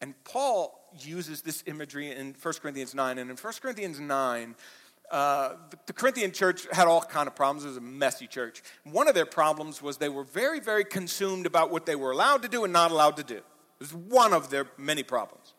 [0.00, 3.18] And Paul uses this imagery in 1 Corinthians 9.
[3.18, 4.54] And in 1 Corinthians 9,
[5.10, 7.64] uh, the, the, Corinthian church had all kind of problems.
[7.64, 8.62] It was a messy church.
[8.84, 12.42] One of their problems was they were very, very consumed about what they were allowed
[12.42, 13.36] to do and not allowed to do.
[13.36, 13.44] It
[13.80, 15.54] was one of their many problems.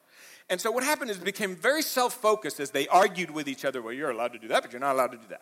[0.50, 3.82] And so what happened is it became very self-focused as they argued with each other.
[3.82, 5.42] Well, you're allowed to do that, but you're not allowed to do that.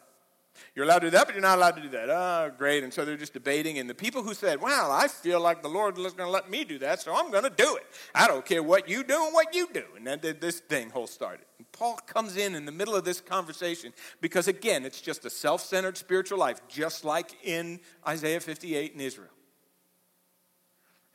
[0.75, 2.09] You're allowed to do that, but you're not allowed to do that.
[2.09, 2.83] Oh, great.
[2.83, 3.79] And so they're just debating.
[3.79, 6.49] And the people who said, Well, I feel like the Lord is going to let
[6.49, 7.85] me do that, so I'm going to do it.
[8.13, 9.83] I don't care what you do and what you do.
[9.95, 11.45] And then this thing whole started.
[11.57, 15.29] And Paul comes in in the middle of this conversation because, again, it's just a
[15.29, 19.29] self centered spiritual life, just like in Isaiah 58 in Israel.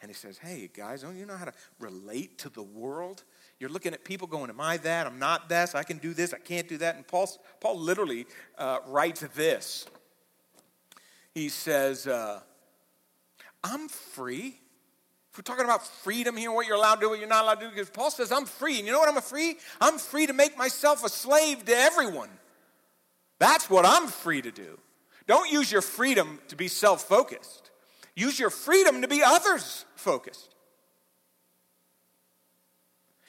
[0.05, 3.25] And he says, Hey, guys, don't you know how to relate to the world?
[3.65, 5.07] You're looking at people going, Am I that?
[5.07, 5.75] I'm not this.
[5.75, 6.35] I can do this.
[6.35, 6.97] I can't do that.
[6.97, 8.27] And Paul, Paul literally
[8.59, 9.87] uh, writes this.
[11.33, 12.41] He says, uh,
[13.65, 14.61] I'm free.
[15.33, 17.61] If we're talking about freedom here, what you're allowed to do, what you're not allowed
[17.61, 18.77] to do, because Paul says, I'm free.
[18.77, 19.57] And you know what I'm free?
[19.81, 22.29] I'm free to make myself a slave to everyone.
[23.39, 24.79] That's what I'm free to do.
[25.27, 27.71] Don't use your freedom to be self focused,
[28.15, 30.54] use your freedom to be others focused.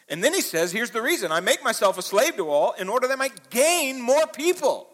[0.08, 2.90] And then he says, here's the reason I make myself a slave to all in
[2.90, 4.88] order that I might gain more people.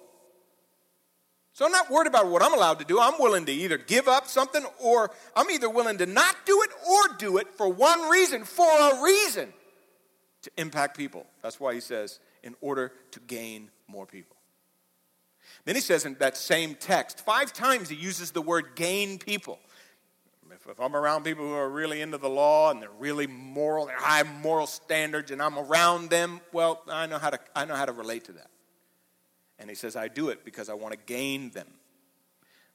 [1.54, 3.00] So I'm not worried about what I'm allowed to do.
[3.00, 6.70] I'm willing to either give up something or I'm either willing to not do it
[6.90, 9.52] or do it for one reason, for a reason
[10.44, 11.26] to impact people.
[11.44, 14.38] That's why he says, in order to gain more people.
[15.66, 19.60] Then he says in that same text, five times he uses the word gain people
[20.72, 23.96] if, I'm around people who are really into the law and they're really moral, they're
[23.98, 27.86] high moral standards, and I'm around them, well, I know how to, I know how
[27.86, 28.50] to relate to that.
[29.60, 31.68] And he says, I do it because I want to gain them.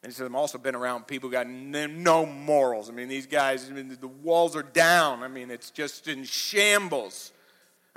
[0.03, 2.89] And he says, I've also been around people who got no morals.
[2.89, 5.25] I mean, these guys, I mean, the walls are down.
[5.25, 7.33] I mean, it's just in shambles.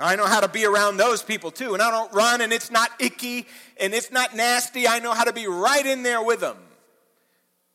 [0.00, 1.74] I know how to be around those people too.
[1.74, 3.46] And I don't run and it's not icky
[3.78, 4.88] and it's not nasty.
[4.88, 6.56] I know how to be right in there with them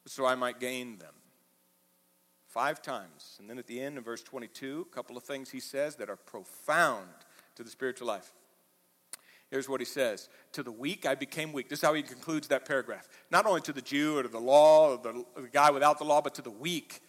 [0.08, 1.15] so I might gain them
[2.56, 3.36] five times.
[3.38, 6.10] And then at the end, in verse 22, a couple of things he says that
[6.10, 7.10] are profound
[7.56, 8.32] to the spiritual life.
[9.52, 11.68] Here's what he says To the weak, I became weak.
[11.68, 13.10] This is how he concludes that paragraph.
[13.30, 16.06] Not only to the Jew or to the law or the, the guy without the
[16.06, 17.02] law, but to the weak.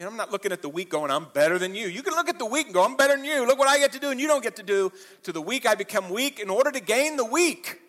[0.00, 1.86] Know, I'm not looking at the weak going, I'm better than you.
[1.86, 3.46] You can look at the weak and go, I'm better than you.
[3.46, 4.90] Look what I get to do and you don't get to do.
[5.22, 7.79] To the weak, I become weak in order to gain the weak.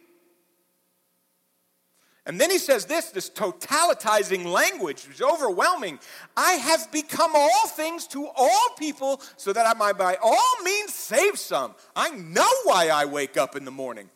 [2.26, 6.00] And then he says this, this totalitizing language, is overwhelming.
[6.38, 10.94] I have become all things to all people so that I might by all means
[10.94, 11.74] save some.
[11.96, 14.10] I know why I wake up in the morning.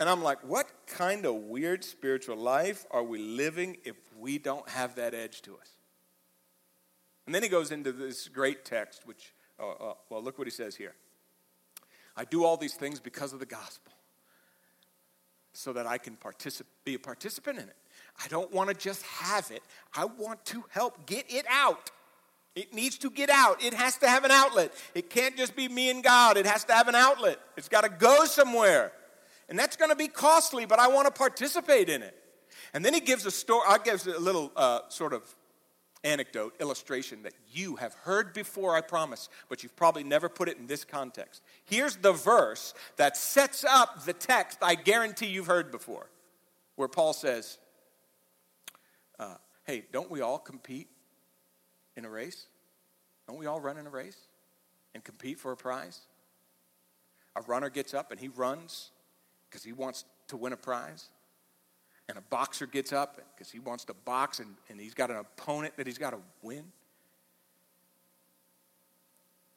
[0.00, 4.68] And I'm like, what kind of weird spiritual life are we living if we don't
[4.70, 5.70] have that edge to us?
[7.26, 10.50] And then he goes into this great text, which, uh, uh, well, look what he
[10.50, 10.94] says here.
[12.16, 13.92] I do all these things because of the gospel
[15.56, 17.76] so that I can particip- be a participant in it.
[18.22, 19.62] I don't want to just have it,
[19.94, 21.90] I want to help get it out.
[22.54, 23.62] It needs to get out.
[23.62, 24.72] It has to have an outlet.
[24.94, 26.38] It can't just be me and God.
[26.38, 27.38] It has to have an outlet.
[27.58, 28.92] It's got to go somewhere.
[29.50, 32.16] And that's going to be costly, but I want to participate in it.
[32.72, 35.22] And then he gives a story, I gives a little uh, sort of
[36.06, 40.56] anecdote, illustration that you have heard before, I promise, but you've probably never put it
[40.56, 41.42] in this context.
[41.64, 46.08] Here's the verse that sets up the text I guarantee you've heard before,
[46.76, 47.58] where Paul says,
[49.18, 50.88] Uh, hey, don't we all compete
[51.96, 52.46] in a race?
[53.26, 54.18] Don't we all run in a race
[54.94, 56.00] and compete for a prize?
[57.34, 58.90] A runner gets up and he runs
[59.50, 61.06] because he wants to win a prize.
[62.08, 65.16] And a boxer gets up because he wants to box and, and he's got an
[65.16, 66.64] opponent that he's got to win.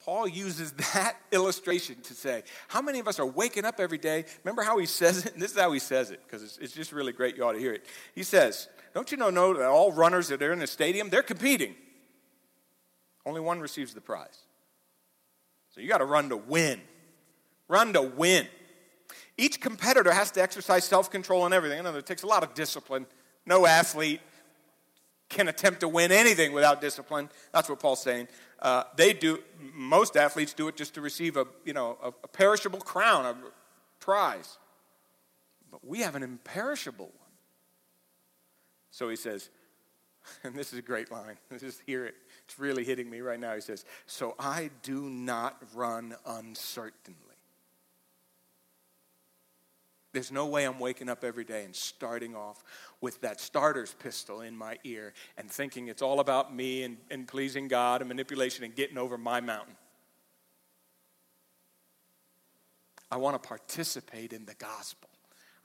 [0.00, 4.24] Paul uses that illustration to say, how many of us are waking up every day?
[4.44, 5.34] Remember how he says it?
[5.34, 7.36] And this is how he says it, because it's, it's, just really great.
[7.36, 7.86] You ought to hear it.
[8.14, 11.22] He says, Don't you know, know that all runners that are in the stadium, they're
[11.22, 11.74] competing.
[13.26, 14.38] Only one receives the prize.
[15.74, 16.80] So you got to run to win.
[17.68, 18.46] Run to win.
[19.40, 21.78] Each competitor has to exercise self control and everything.
[21.78, 23.06] I know it takes a lot of discipline.
[23.46, 24.20] No athlete
[25.30, 27.30] can attempt to win anything without discipline.
[27.50, 28.28] That's what Paul's saying.
[28.58, 29.38] Uh, they do.
[29.72, 33.34] Most athletes do it just to receive a you know a, a perishable crown, a
[33.98, 34.58] prize.
[35.70, 37.32] But we have an imperishable one.
[38.90, 39.48] So he says,
[40.44, 41.38] and this is a great line.
[41.58, 42.14] Just hear it.
[42.44, 43.54] It's really hitting me right now.
[43.54, 47.29] He says, "So I do not run uncertainly."
[50.12, 52.64] There's no way I'm waking up every day and starting off
[53.00, 57.28] with that starter's pistol in my ear and thinking it's all about me and, and
[57.28, 59.76] pleasing God and manipulation and getting over my mountain.
[63.10, 65.08] I want to participate in the gospel.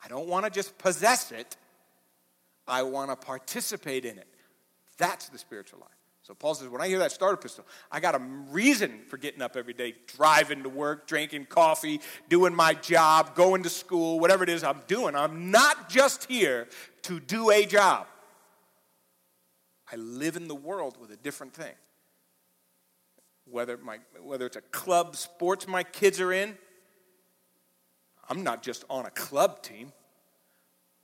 [0.04, 1.58] I don't want to just possess it,
[2.68, 4.28] I want to participate in it.
[4.98, 5.95] That's the spiritual life.
[6.26, 9.44] So Paul says, when I hear that starter pistol, I got a reason for getting
[9.44, 14.44] up every day, driving to work, drinking coffee, doing my job, going to school, whatever
[14.44, 15.16] it is I'm doing.
[15.16, 16.68] I'm not just here
[17.04, 18.08] to do a job.
[19.92, 21.76] I live in the world with a different thing.
[23.48, 26.58] Whether, my, whether it's a club sports my kids are in,
[28.28, 29.92] I'm not just on a club team.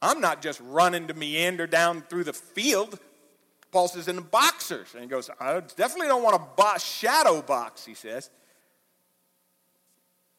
[0.01, 2.99] I'm not just running to meander down through the field.
[3.71, 4.93] Paul says in the boxers.
[4.93, 8.29] And he goes, I definitely don't want to box, shadow box, he says.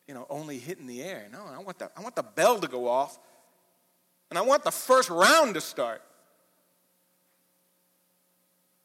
[0.07, 1.29] You know, only hitting the air.
[1.33, 3.19] No, I want, the, I want the bell to go off.
[4.31, 6.03] And I want the first round to start.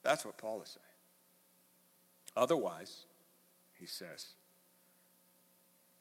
[0.03, 0.83] That's what Paul is saying.
[2.35, 3.05] Otherwise,
[3.73, 4.27] he says,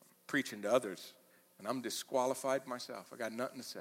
[0.00, 1.14] I'm preaching to others,
[1.59, 3.06] and I'm disqualified myself.
[3.12, 3.80] I got nothing to say.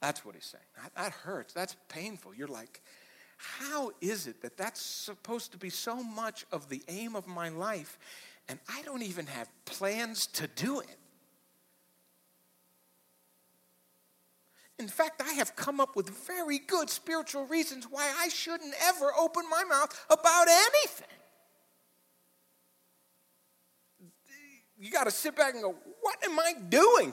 [0.00, 0.64] That's what he's saying.
[0.82, 1.52] That, that hurts.
[1.52, 2.34] That's painful.
[2.34, 2.80] You're like,
[3.36, 7.48] how is it that that's supposed to be so much of the aim of my
[7.48, 7.98] life
[8.48, 10.96] and I don't even have plans to do it?
[14.78, 19.12] In fact, I have come up with very good spiritual reasons why I shouldn't ever
[19.18, 21.06] open my mouth about anything.
[24.78, 27.12] You got to sit back and go, what am I doing?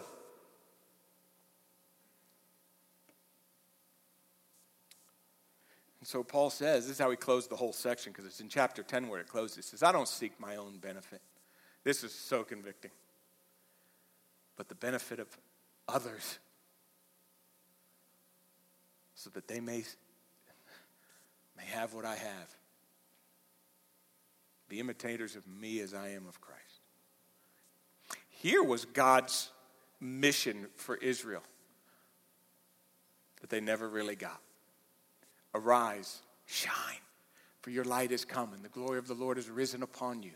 [6.08, 8.82] So Paul says, this is how he closed the whole section because it's in chapter
[8.82, 9.58] 10 where it closes.
[9.58, 11.20] He says, I don't seek my own benefit.
[11.84, 12.92] This is so convicting.
[14.56, 15.28] But the benefit of
[15.86, 16.40] others
[19.16, 19.84] so that they may,
[21.58, 22.56] may have what I have.
[24.70, 26.62] Be imitators of me as I am of Christ.
[28.30, 29.50] Here was God's
[30.00, 31.44] mission for Israel
[33.42, 34.40] that they never really got.
[35.58, 37.02] Arise, shine,
[37.62, 40.34] for your light is come, and the glory of the Lord is risen upon you.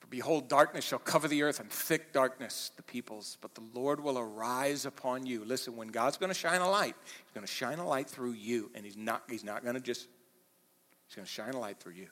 [0.00, 4.02] For behold, darkness shall cover the earth, and thick darkness the peoples, but the Lord
[4.02, 5.44] will arise upon you.
[5.44, 8.32] Listen, when God's going to shine a light, He's going to shine a light through
[8.32, 10.08] you, and He's not, he's not going to just,
[11.06, 12.08] He's going to shine a light through you.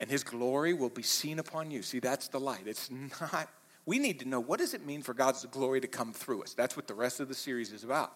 [0.00, 1.82] And His glory will be seen upon you.
[1.82, 2.66] See, that's the light.
[2.66, 3.48] It's not,
[3.84, 6.54] we need to know what does it mean for God's glory to come through us?
[6.54, 8.12] That's what the rest of the series is about.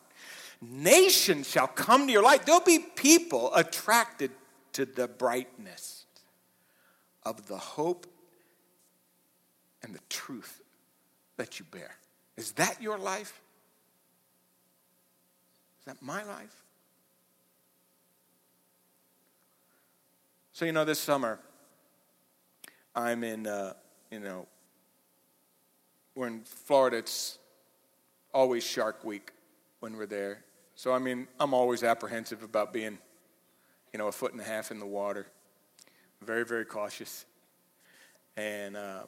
[0.60, 2.46] Nations shall come to your light.
[2.46, 4.30] There'll be people attracted
[4.74, 6.06] to the brightness
[7.24, 8.06] of the hope
[9.82, 10.60] and the truth
[11.36, 11.96] that you bear.
[12.36, 13.40] Is that your life?
[15.80, 16.62] Is that my life?
[20.52, 21.38] So, you know, this summer,
[22.94, 23.74] I'm in, uh,
[24.10, 24.46] you know,
[26.16, 26.96] we're in Florida.
[26.96, 27.38] It's
[28.32, 29.32] always Shark Week
[29.80, 30.42] when we're there.
[30.74, 32.98] So, I mean, I'm always apprehensive about being,
[33.92, 35.26] you know, a foot and a half in the water.
[36.22, 37.26] Very, very cautious.
[38.36, 39.02] And uh,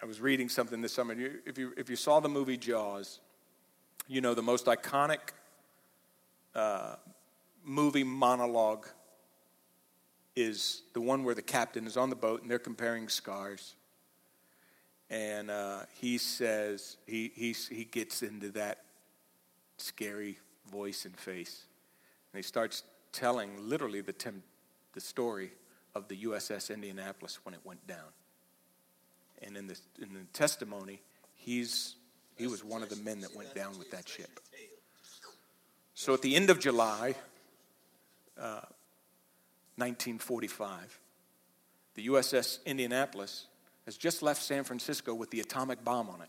[0.00, 1.14] I was reading something this summer.
[1.46, 3.20] If you, if you saw the movie Jaws,
[4.06, 5.18] you know the most iconic
[6.54, 6.96] uh,
[7.64, 8.86] movie monologue
[10.36, 13.74] is the one where the captain is on the boat and they're comparing scars.
[15.08, 18.82] And uh, he says, he, he, he gets into that
[19.76, 20.38] scary
[20.70, 21.64] voice and face.
[22.32, 22.82] And he starts
[23.12, 24.42] telling literally the, tem-
[24.94, 25.52] the story
[25.94, 28.12] of the USS Indianapolis when it went down.
[29.42, 31.00] And in the, in the testimony,
[31.34, 31.96] he's,
[32.36, 34.40] he was one of the men that went down with that ship.
[35.94, 37.14] So at the end of July,
[38.38, 38.66] uh,
[39.76, 41.00] 1945,
[41.94, 43.46] the USS Indianapolis
[43.86, 46.28] has just left San Francisco with the atomic bomb on it.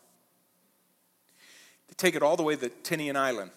[1.88, 3.52] They take it all the way to Tinian Island,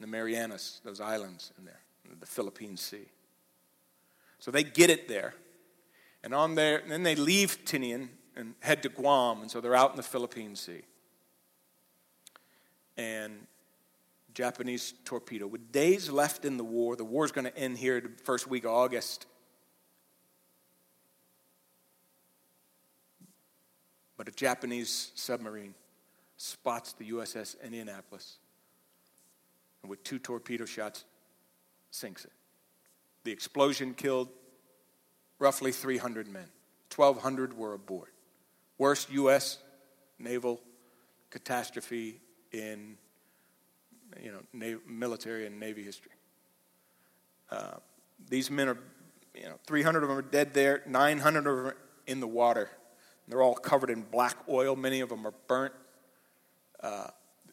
[0.00, 1.80] the Marianas, those islands in there,
[2.10, 3.06] in the Philippine Sea.
[4.38, 5.34] So they get it there.
[6.24, 9.74] And on there, and then they leave Tinian and head to Guam, and so they're
[9.74, 10.82] out in the Philippine Sea.
[12.96, 13.46] And
[14.34, 15.46] Japanese torpedo.
[15.46, 18.64] With days left in the war, the war's going to end here the first week
[18.64, 19.26] of August.
[24.18, 25.74] But a Japanese submarine
[26.36, 28.36] spots the USS Indianapolis
[29.82, 31.04] and with two torpedo shots
[31.90, 32.32] sinks it.
[33.24, 34.28] The explosion killed
[35.38, 36.48] roughly 300 men.
[36.94, 38.10] 1,200 were aboard.
[38.76, 39.58] Worst U.S.
[40.18, 40.60] naval
[41.30, 42.20] catastrophe
[42.52, 42.96] in
[44.20, 46.12] you know, military and Navy history.
[47.50, 47.76] Uh,
[48.28, 48.78] these men are,
[49.34, 52.70] you know, 300 of them are dead there, 900 of them are in the water.
[53.28, 54.74] They're all covered in black oil.
[54.74, 55.74] Many of them are burnt,
[56.82, 57.08] uh,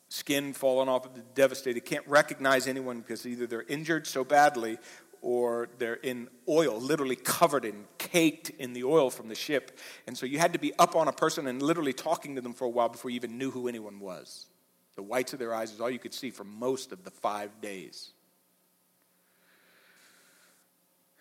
[0.09, 1.81] skin falling off, devastated.
[1.81, 4.77] Can't recognize anyone because either they're injured so badly
[5.21, 9.77] or they're in oil, literally covered and caked in the oil from the ship.
[10.05, 12.53] And so you had to be up on a person and literally talking to them
[12.53, 14.45] for a while before you even knew who anyone was.
[14.95, 17.59] The whites of their eyes is all you could see for most of the five
[17.59, 18.13] days.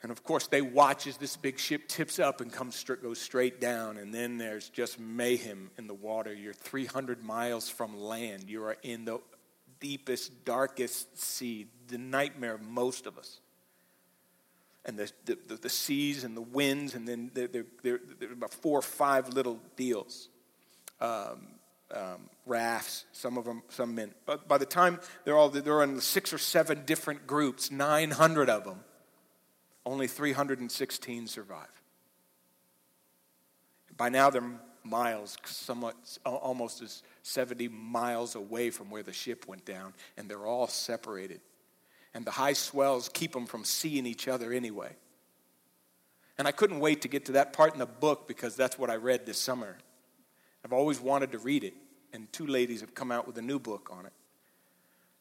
[0.04, 3.58] And of course, they watch as this big ship tips up and comes goes straight
[3.58, 6.30] down, and then there's just mayhem in the water.
[6.30, 8.44] You're 300 miles from land.
[8.46, 9.20] You are in the
[9.80, 13.40] deepest, darkest sea, the nightmare of most of us.
[14.84, 18.34] And the, the, the seas and the winds, and then there, there, there, there are
[18.34, 20.28] about four or five little deals.
[21.00, 21.46] Um,
[21.94, 24.12] um, rafts, some of them, some men.
[24.26, 28.64] But by the time they're all, they're in six or seven different groups, 900 of
[28.64, 28.83] them,
[29.86, 31.68] only 316 survive.
[33.96, 34.50] By now they're
[34.84, 40.46] miles, somewhat, almost as 70 miles away from where the ship went down, and they're
[40.46, 41.40] all separated.
[42.12, 44.94] And the high swells keep them from seeing each other anyway.
[46.38, 48.90] And I couldn't wait to get to that part in the book because that's what
[48.90, 49.76] I read this summer.
[50.64, 51.74] I've always wanted to read it,
[52.12, 54.12] and two ladies have come out with a new book on it.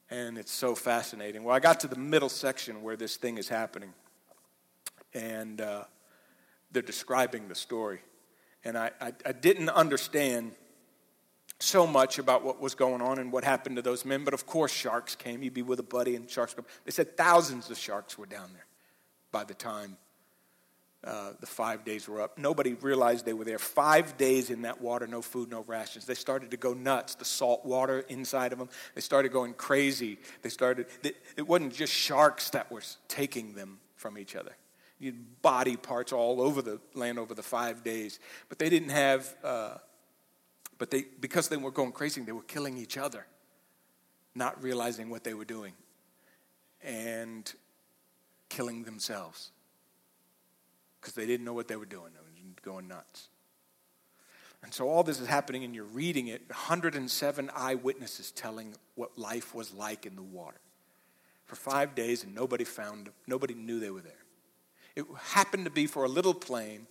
[0.10, 1.44] And it's so fascinating.
[1.44, 3.94] Well, I got to the middle section where this thing is happening,
[5.14, 5.84] and uh,
[6.72, 8.00] they're describing the story.
[8.64, 10.54] And I, I, I didn't understand
[11.60, 14.46] so much about what was going on and what happened to those men, but of
[14.46, 15.44] course, sharks came.
[15.44, 16.66] You'd be with a buddy, and sharks come.
[16.86, 18.66] They said thousands of sharks were down there
[19.32, 19.98] by the time
[21.04, 22.38] uh, the five days were up.
[22.38, 23.60] Nobody realized they were there.
[23.60, 26.06] Five days in that water, no food, no rations.
[26.06, 27.16] They started to go nuts.
[27.16, 30.18] The salt water inside of them, they started going crazy.
[30.42, 34.56] They started, it wasn't just sharks that were taking them from each other.
[35.12, 38.20] Body parts all over the land over the five days.
[38.50, 39.76] But they didn't have, uh,
[40.78, 43.26] but they, because they were going crazy, they were killing each other,
[44.36, 45.74] not realizing what they were doing,
[46.84, 47.52] and
[48.50, 49.52] killing themselves
[51.00, 52.12] because they didn't know what they were doing.
[52.14, 53.28] They were going nuts.
[54.64, 59.54] And so all this is happening, and you're reading it 107 eyewitnesses telling what life
[59.54, 60.60] was like in the water
[61.46, 63.10] for five days, and nobody found.
[63.28, 64.14] Nobody knew they were there.
[64.96, 66.88] It happened to be for a little plane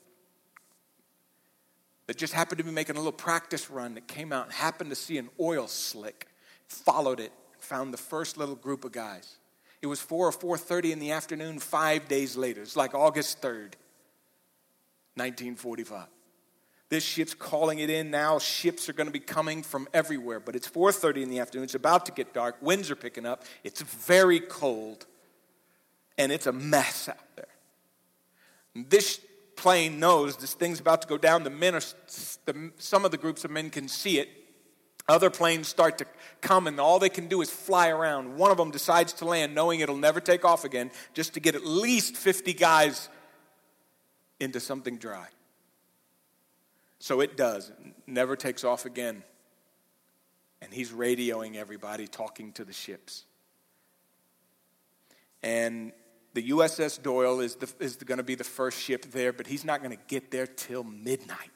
[2.07, 4.91] that just happened to be making a little practice run that came out and happened
[4.91, 6.27] to see an oil slick,
[6.67, 9.37] followed it, found the first little group of guys.
[9.81, 12.63] It was 4 or 4.30 in the afternoon, five days later.
[12.63, 13.75] It's like August 3rd.
[15.15, 16.07] 1945.
[16.89, 18.39] This ship's calling it in now.
[18.39, 21.65] Ships are going to be coming from everywhere, but it's 4:30 in the afternoon.
[21.65, 22.57] It's about to get dark.
[22.61, 23.45] Winds are picking up.
[23.65, 25.07] It's very cold,
[26.19, 27.47] and it's a mess out there.
[28.75, 29.21] This
[29.57, 31.45] plane knows this thing's about to go down.
[31.45, 31.83] The men are,
[32.47, 34.29] the, some of the groups of men can see it.
[35.09, 36.07] Other planes start to
[36.41, 38.37] come, and all they can do is fly around.
[38.37, 41.55] One of them decides to land, knowing it'll never take off again, just to get
[41.55, 43.09] at least 50 guys
[44.39, 45.27] into something dry.
[46.99, 49.25] So it does, it never takes off again.
[50.61, 53.25] And he's radioing everybody, talking to the ships.
[55.43, 55.93] And
[56.35, 59.83] the USS Doyle is, is going to be the first ship there, but he's not
[59.83, 61.51] going to get there till midnight.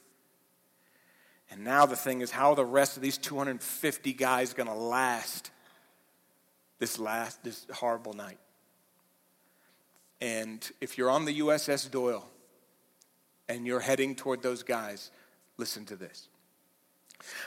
[1.50, 5.50] And now the thing is, how the rest of these 250 guys going to last
[6.78, 8.38] this last, this horrible night.
[10.20, 12.28] And if you're on the USS Doyle
[13.48, 15.10] and you're heading toward those guys,
[15.56, 16.28] listen to this.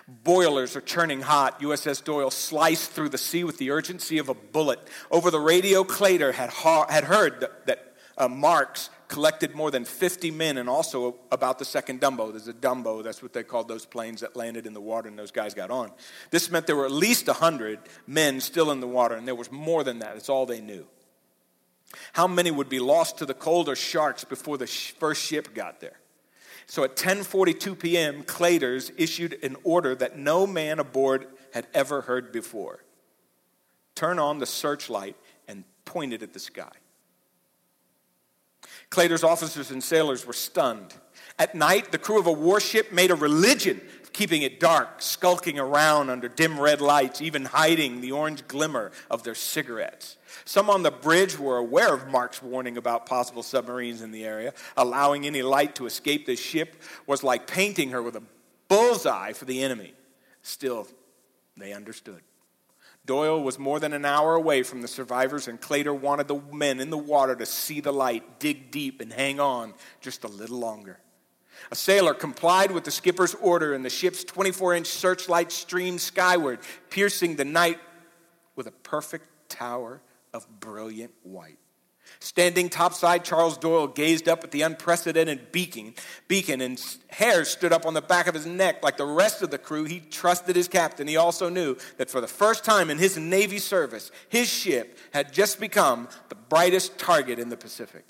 [0.07, 1.61] Boilers are churning hot.
[1.61, 4.79] USS Doyle sliced through the sea with the urgency of a bullet.
[5.11, 9.85] Over the radio, Claytor had, ha- had heard that, that uh, Marks collected more than
[9.85, 12.31] 50 men and also about the second Dumbo.
[12.31, 15.17] There's a Dumbo, that's what they called those planes that landed in the water and
[15.17, 15.91] those guys got on.
[16.29, 19.51] This meant there were at least 100 men still in the water, and there was
[19.51, 20.13] more than that.
[20.13, 20.85] That's all they knew.
[22.13, 25.81] How many would be lost to the cold or sharks before the first ship got
[25.81, 25.99] there?
[26.69, 32.31] So at 10:42 p.m., Claytors issued an order that no man aboard had ever heard
[32.31, 32.83] before.
[33.95, 35.15] Turn on the searchlight
[35.47, 36.71] and point it at the sky.
[38.91, 40.93] Claytor's officers and sailors were stunned.
[41.39, 43.81] At night, the crew of a warship made a religion
[44.13, 49.23] keeping it dark, skulking around under dim red lights, even hiding the orange glimmer of
[49.23, 50.17] their cigarettes.
[50.45, 54.53] Some on the bridge were aware of Mark's warning about possible submarines in the area.
[54.77, 58.23] Allowing any light to escape the ship was like painting her with a
[58.67, 59.93] bullseye for the enemy.
[60.41, 60.87] Still,
[61.57, 62.21] they understood.
[63.05, 66.79] Doyle was more than an hour away from the survivors, and Claytor wanted the men
[66.79, 70.59] in the water to see the light, dig deep, and hang on just a little
[70.59, 70.99] longer.
[71.71, 76.59] A sailor complied with the skipper's order, and the ship's 24 inch searchlight streamed skyward,
[76.89, 77.79] piercing the night
[78.55, 80.01] with a perfect tower
[80.33, 81.57] of brilliant white.
[82.19, 85.93] Standing topside, Charles Doyle gazed up at the unprecedented beacon,
[86.27, 88.83] beacon, and hairs stood up on the back of his neck.
[88.83, 91.07] Like the rest of the crew, he trusted his captain.
[91.07, 95.31] He also knew that for the first time in his Navy service, his ship had
[95.31, 98.05] just become the brightest target in the Pacific.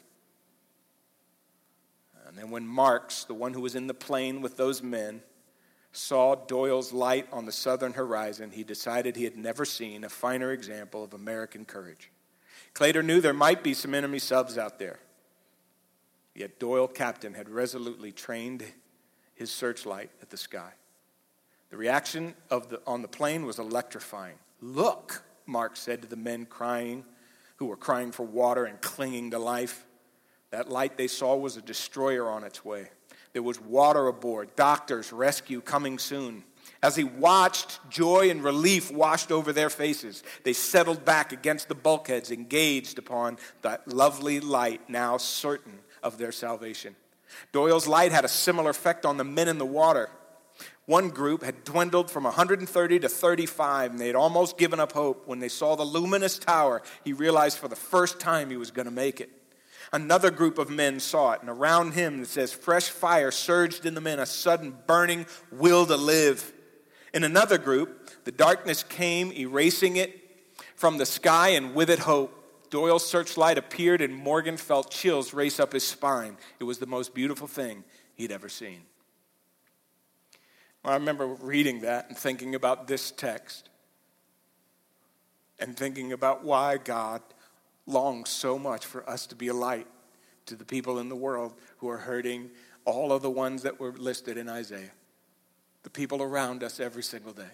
[2.39, 5.21] And when Marks, the one who was in the plane with those men,
[5.91, 10.51] saw Doyle's light on the southern horizon, he decided he had never seen a finer
[10.51, 12.11] example of American courage.
[12.73, 14.99] Claytor knew there might be some enemy subs out there.
[16.35, 18.63] Yet Doyle captain had resolutely trained
[19.33, 20.71] his searchlight at the sky.
[21.69, 24.35] The reaction of the, on the plane was electrifying.
[24.61, 27.03] Look, Mark said to the men crying,
[27.57, 29.85] who were crying for water and clinging to life.
[30.51, 32.89] That light they saw was a destroyer on its way.
[33.33, 36.43] There was water aboard, doctors, rescue coming soon.
[36.81, 40.23] As he watched, joy and relief washed over their faces.
[40.43, 46.31] They settled back against the bulkheads, engaged upon that lovely light, now certain of their
[46.31, 46.95] salvation.
[47.51, 50.09] Doyle's light had a similar effect on the men in the water.
[50.85, 55.27] One group had dwindled from 130 to 35, and they had almost given up hope.
[55.27, 58.87] When they saw the luminous tower, he realized for the first time he was going
[58.87, 59.29] to make it.
[59.91, 63.95] Another group of men saw it, and around him it says, fresh fire surged in
[63.95, 66.53] the men, a sudden burning will to live.
[67.13, 70.15] In another group, the darkness came, erasing it
[70.75, 72.35] from the sky, and with it hope.
[72.69, 76.37] Doyle's searchlight appeared, and Morgan felt chills race up his spine.
[76.59, 77.83] It was the most beautiful thing
[78.13, 78.81] he'd ever seen.
[80.85, 83.69] I remember reading that and thinking about this text
[85.59, 87.21] and thinking about why God
[87.89, 89.87] longs so much for us to be a light
[90.45, 92.49] to the people in the world who are hurting,
[92.85, 94.91] all of the ones that were listed in Isaiah
[95.83, 97.51] the people around us every single day.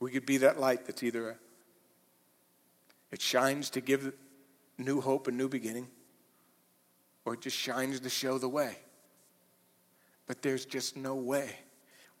[0.00, 1.34] We could be that light that's either a,
[3.12, 4.12] it shines to give
[4.78, 5.88] new hope and new beginning,
[7.24, 8.76] or it just shines to show the way.
[10.26, 11.50] But there's just no way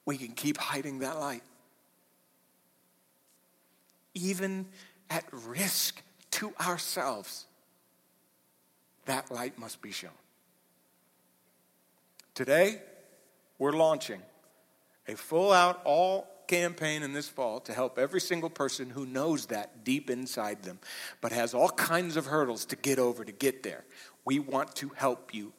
[0.04, 1.42] we can keep hiding that light.
[4.14, 4.66] Even
[5.10, 7.46] at risk to ourselves,
[9.06, 10.10] that light must be shown.
[12.34, 12.80] Today,
[13.58, 14.22] we're launching
[15.08, 19.46] a full out all campaign in this fall to help every single person who knows
[19.46, 20.78] that deep inside them,
[21.20, 23.84] but has all kinds of hurdles to get over to get there.
[24.24, 25.52] We want to help you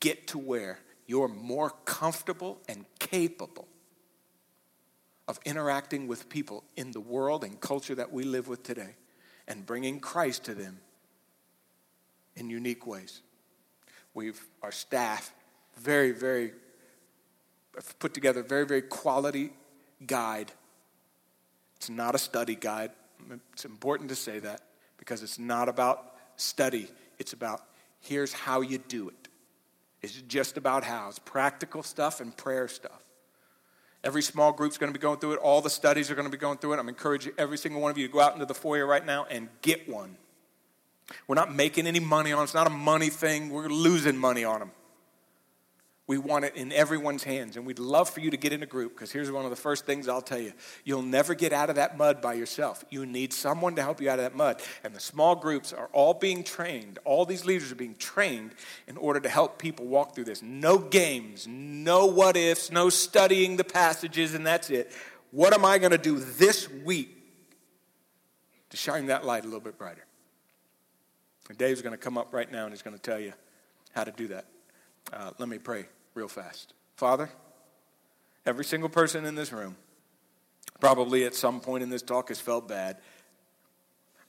[0.00, 3.68] get to where you're more comfortable and capable
[5.28, 8.96] of interacting with people in the world and culture that we live with today
[9.46, 10.80] and bringing Christ to them
[12.34, 13.20] in unique ways.
[14.14, 15.32] We've, our staff
[15.76, 16.52] very, very,
[17.98, 19.52] put together a very, very quality
[20.06, 20.50] guide.
[21.76, 22.90] It's not a study guide.
[23.52, 24.62] It's important to say that
[24.96, 27.62] because it's not about study, it's about
[28.00, 29.28] here's how you do it.
[30.00, 31.08] It's just about how.
[31.08, 33.04] It's practical stuff and prayer stuff.
[34.08, 35.38] Every small group's going to be going through it.
[35.40, 36.78] All the studies are going to be going through it.
[36.78, 39.26] I'm encouraging every single one of you to go out into the foyer right now
[39.28, 40.16] and get one.
[41.26, 42.44] We're not making any money on it.
[42.44, 43.50] It's not a money thing.
[43.50, 44.70] We're losing money on them.
[46.08, 48.66] We want it in everyone's hands, and we'd love for you to get in a
[48.66, 50.54] group because here's one of the first things I'll tell you.
[50.82, 52.82] You'll never get out of that mud by yourself.
[52.88, 54.62] You need someone to help you out of that mud.
[54.82, 58.52] And the small groups are all being trained, all these leaders are being trained
[58.86, 60.40] in order to help people walk through this.
[60.40, 64.90] No games, no what ifs, no studying the passages, and that's it.
[65.30, 67.22] What am I going to do this week
[68.70, 70.06] to shine that light a little bit brighter?
[71.50, 73.34] And Dave's going to come up right now and he's going to tell you
[73.94, 74.46] how to do that.
[75.12, 75.84] Uh, let me pray
[76.18, 76.74] real fast.
[76.96, 77.30] Father,
[78.44, 79.76] every single person in this room
[80.80, 82.98] probably at some point in this talk has felt bad.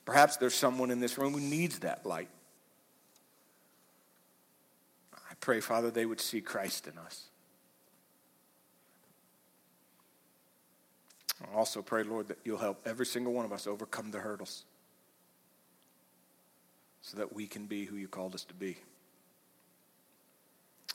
[0.04, 2.28] Perhaps there's someone in this room who needs that light.
[5.12, 7.24] I pray, Father, they would see Christ in us.
[11.42, 14.64] I also pray, Lord, that you'll help every single one of us overcome the hurdles
[17.02, 18.76] so that we can be who you called us to be.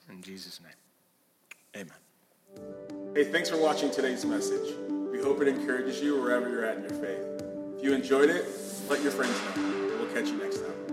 [0.09, 0.71] In Jesus' name,
[1.75, 3.13] amen.
[3.15, 4.75] Hey, thanks for watching today's message.
[5.11, 7.43] We hope it encourages you wherever you're at in your faith.
[7.77, 8.45] If you enjoyed it,
[8.89, 9.97] let your friends know.
[9.99, 10.84] We'll catch you next time.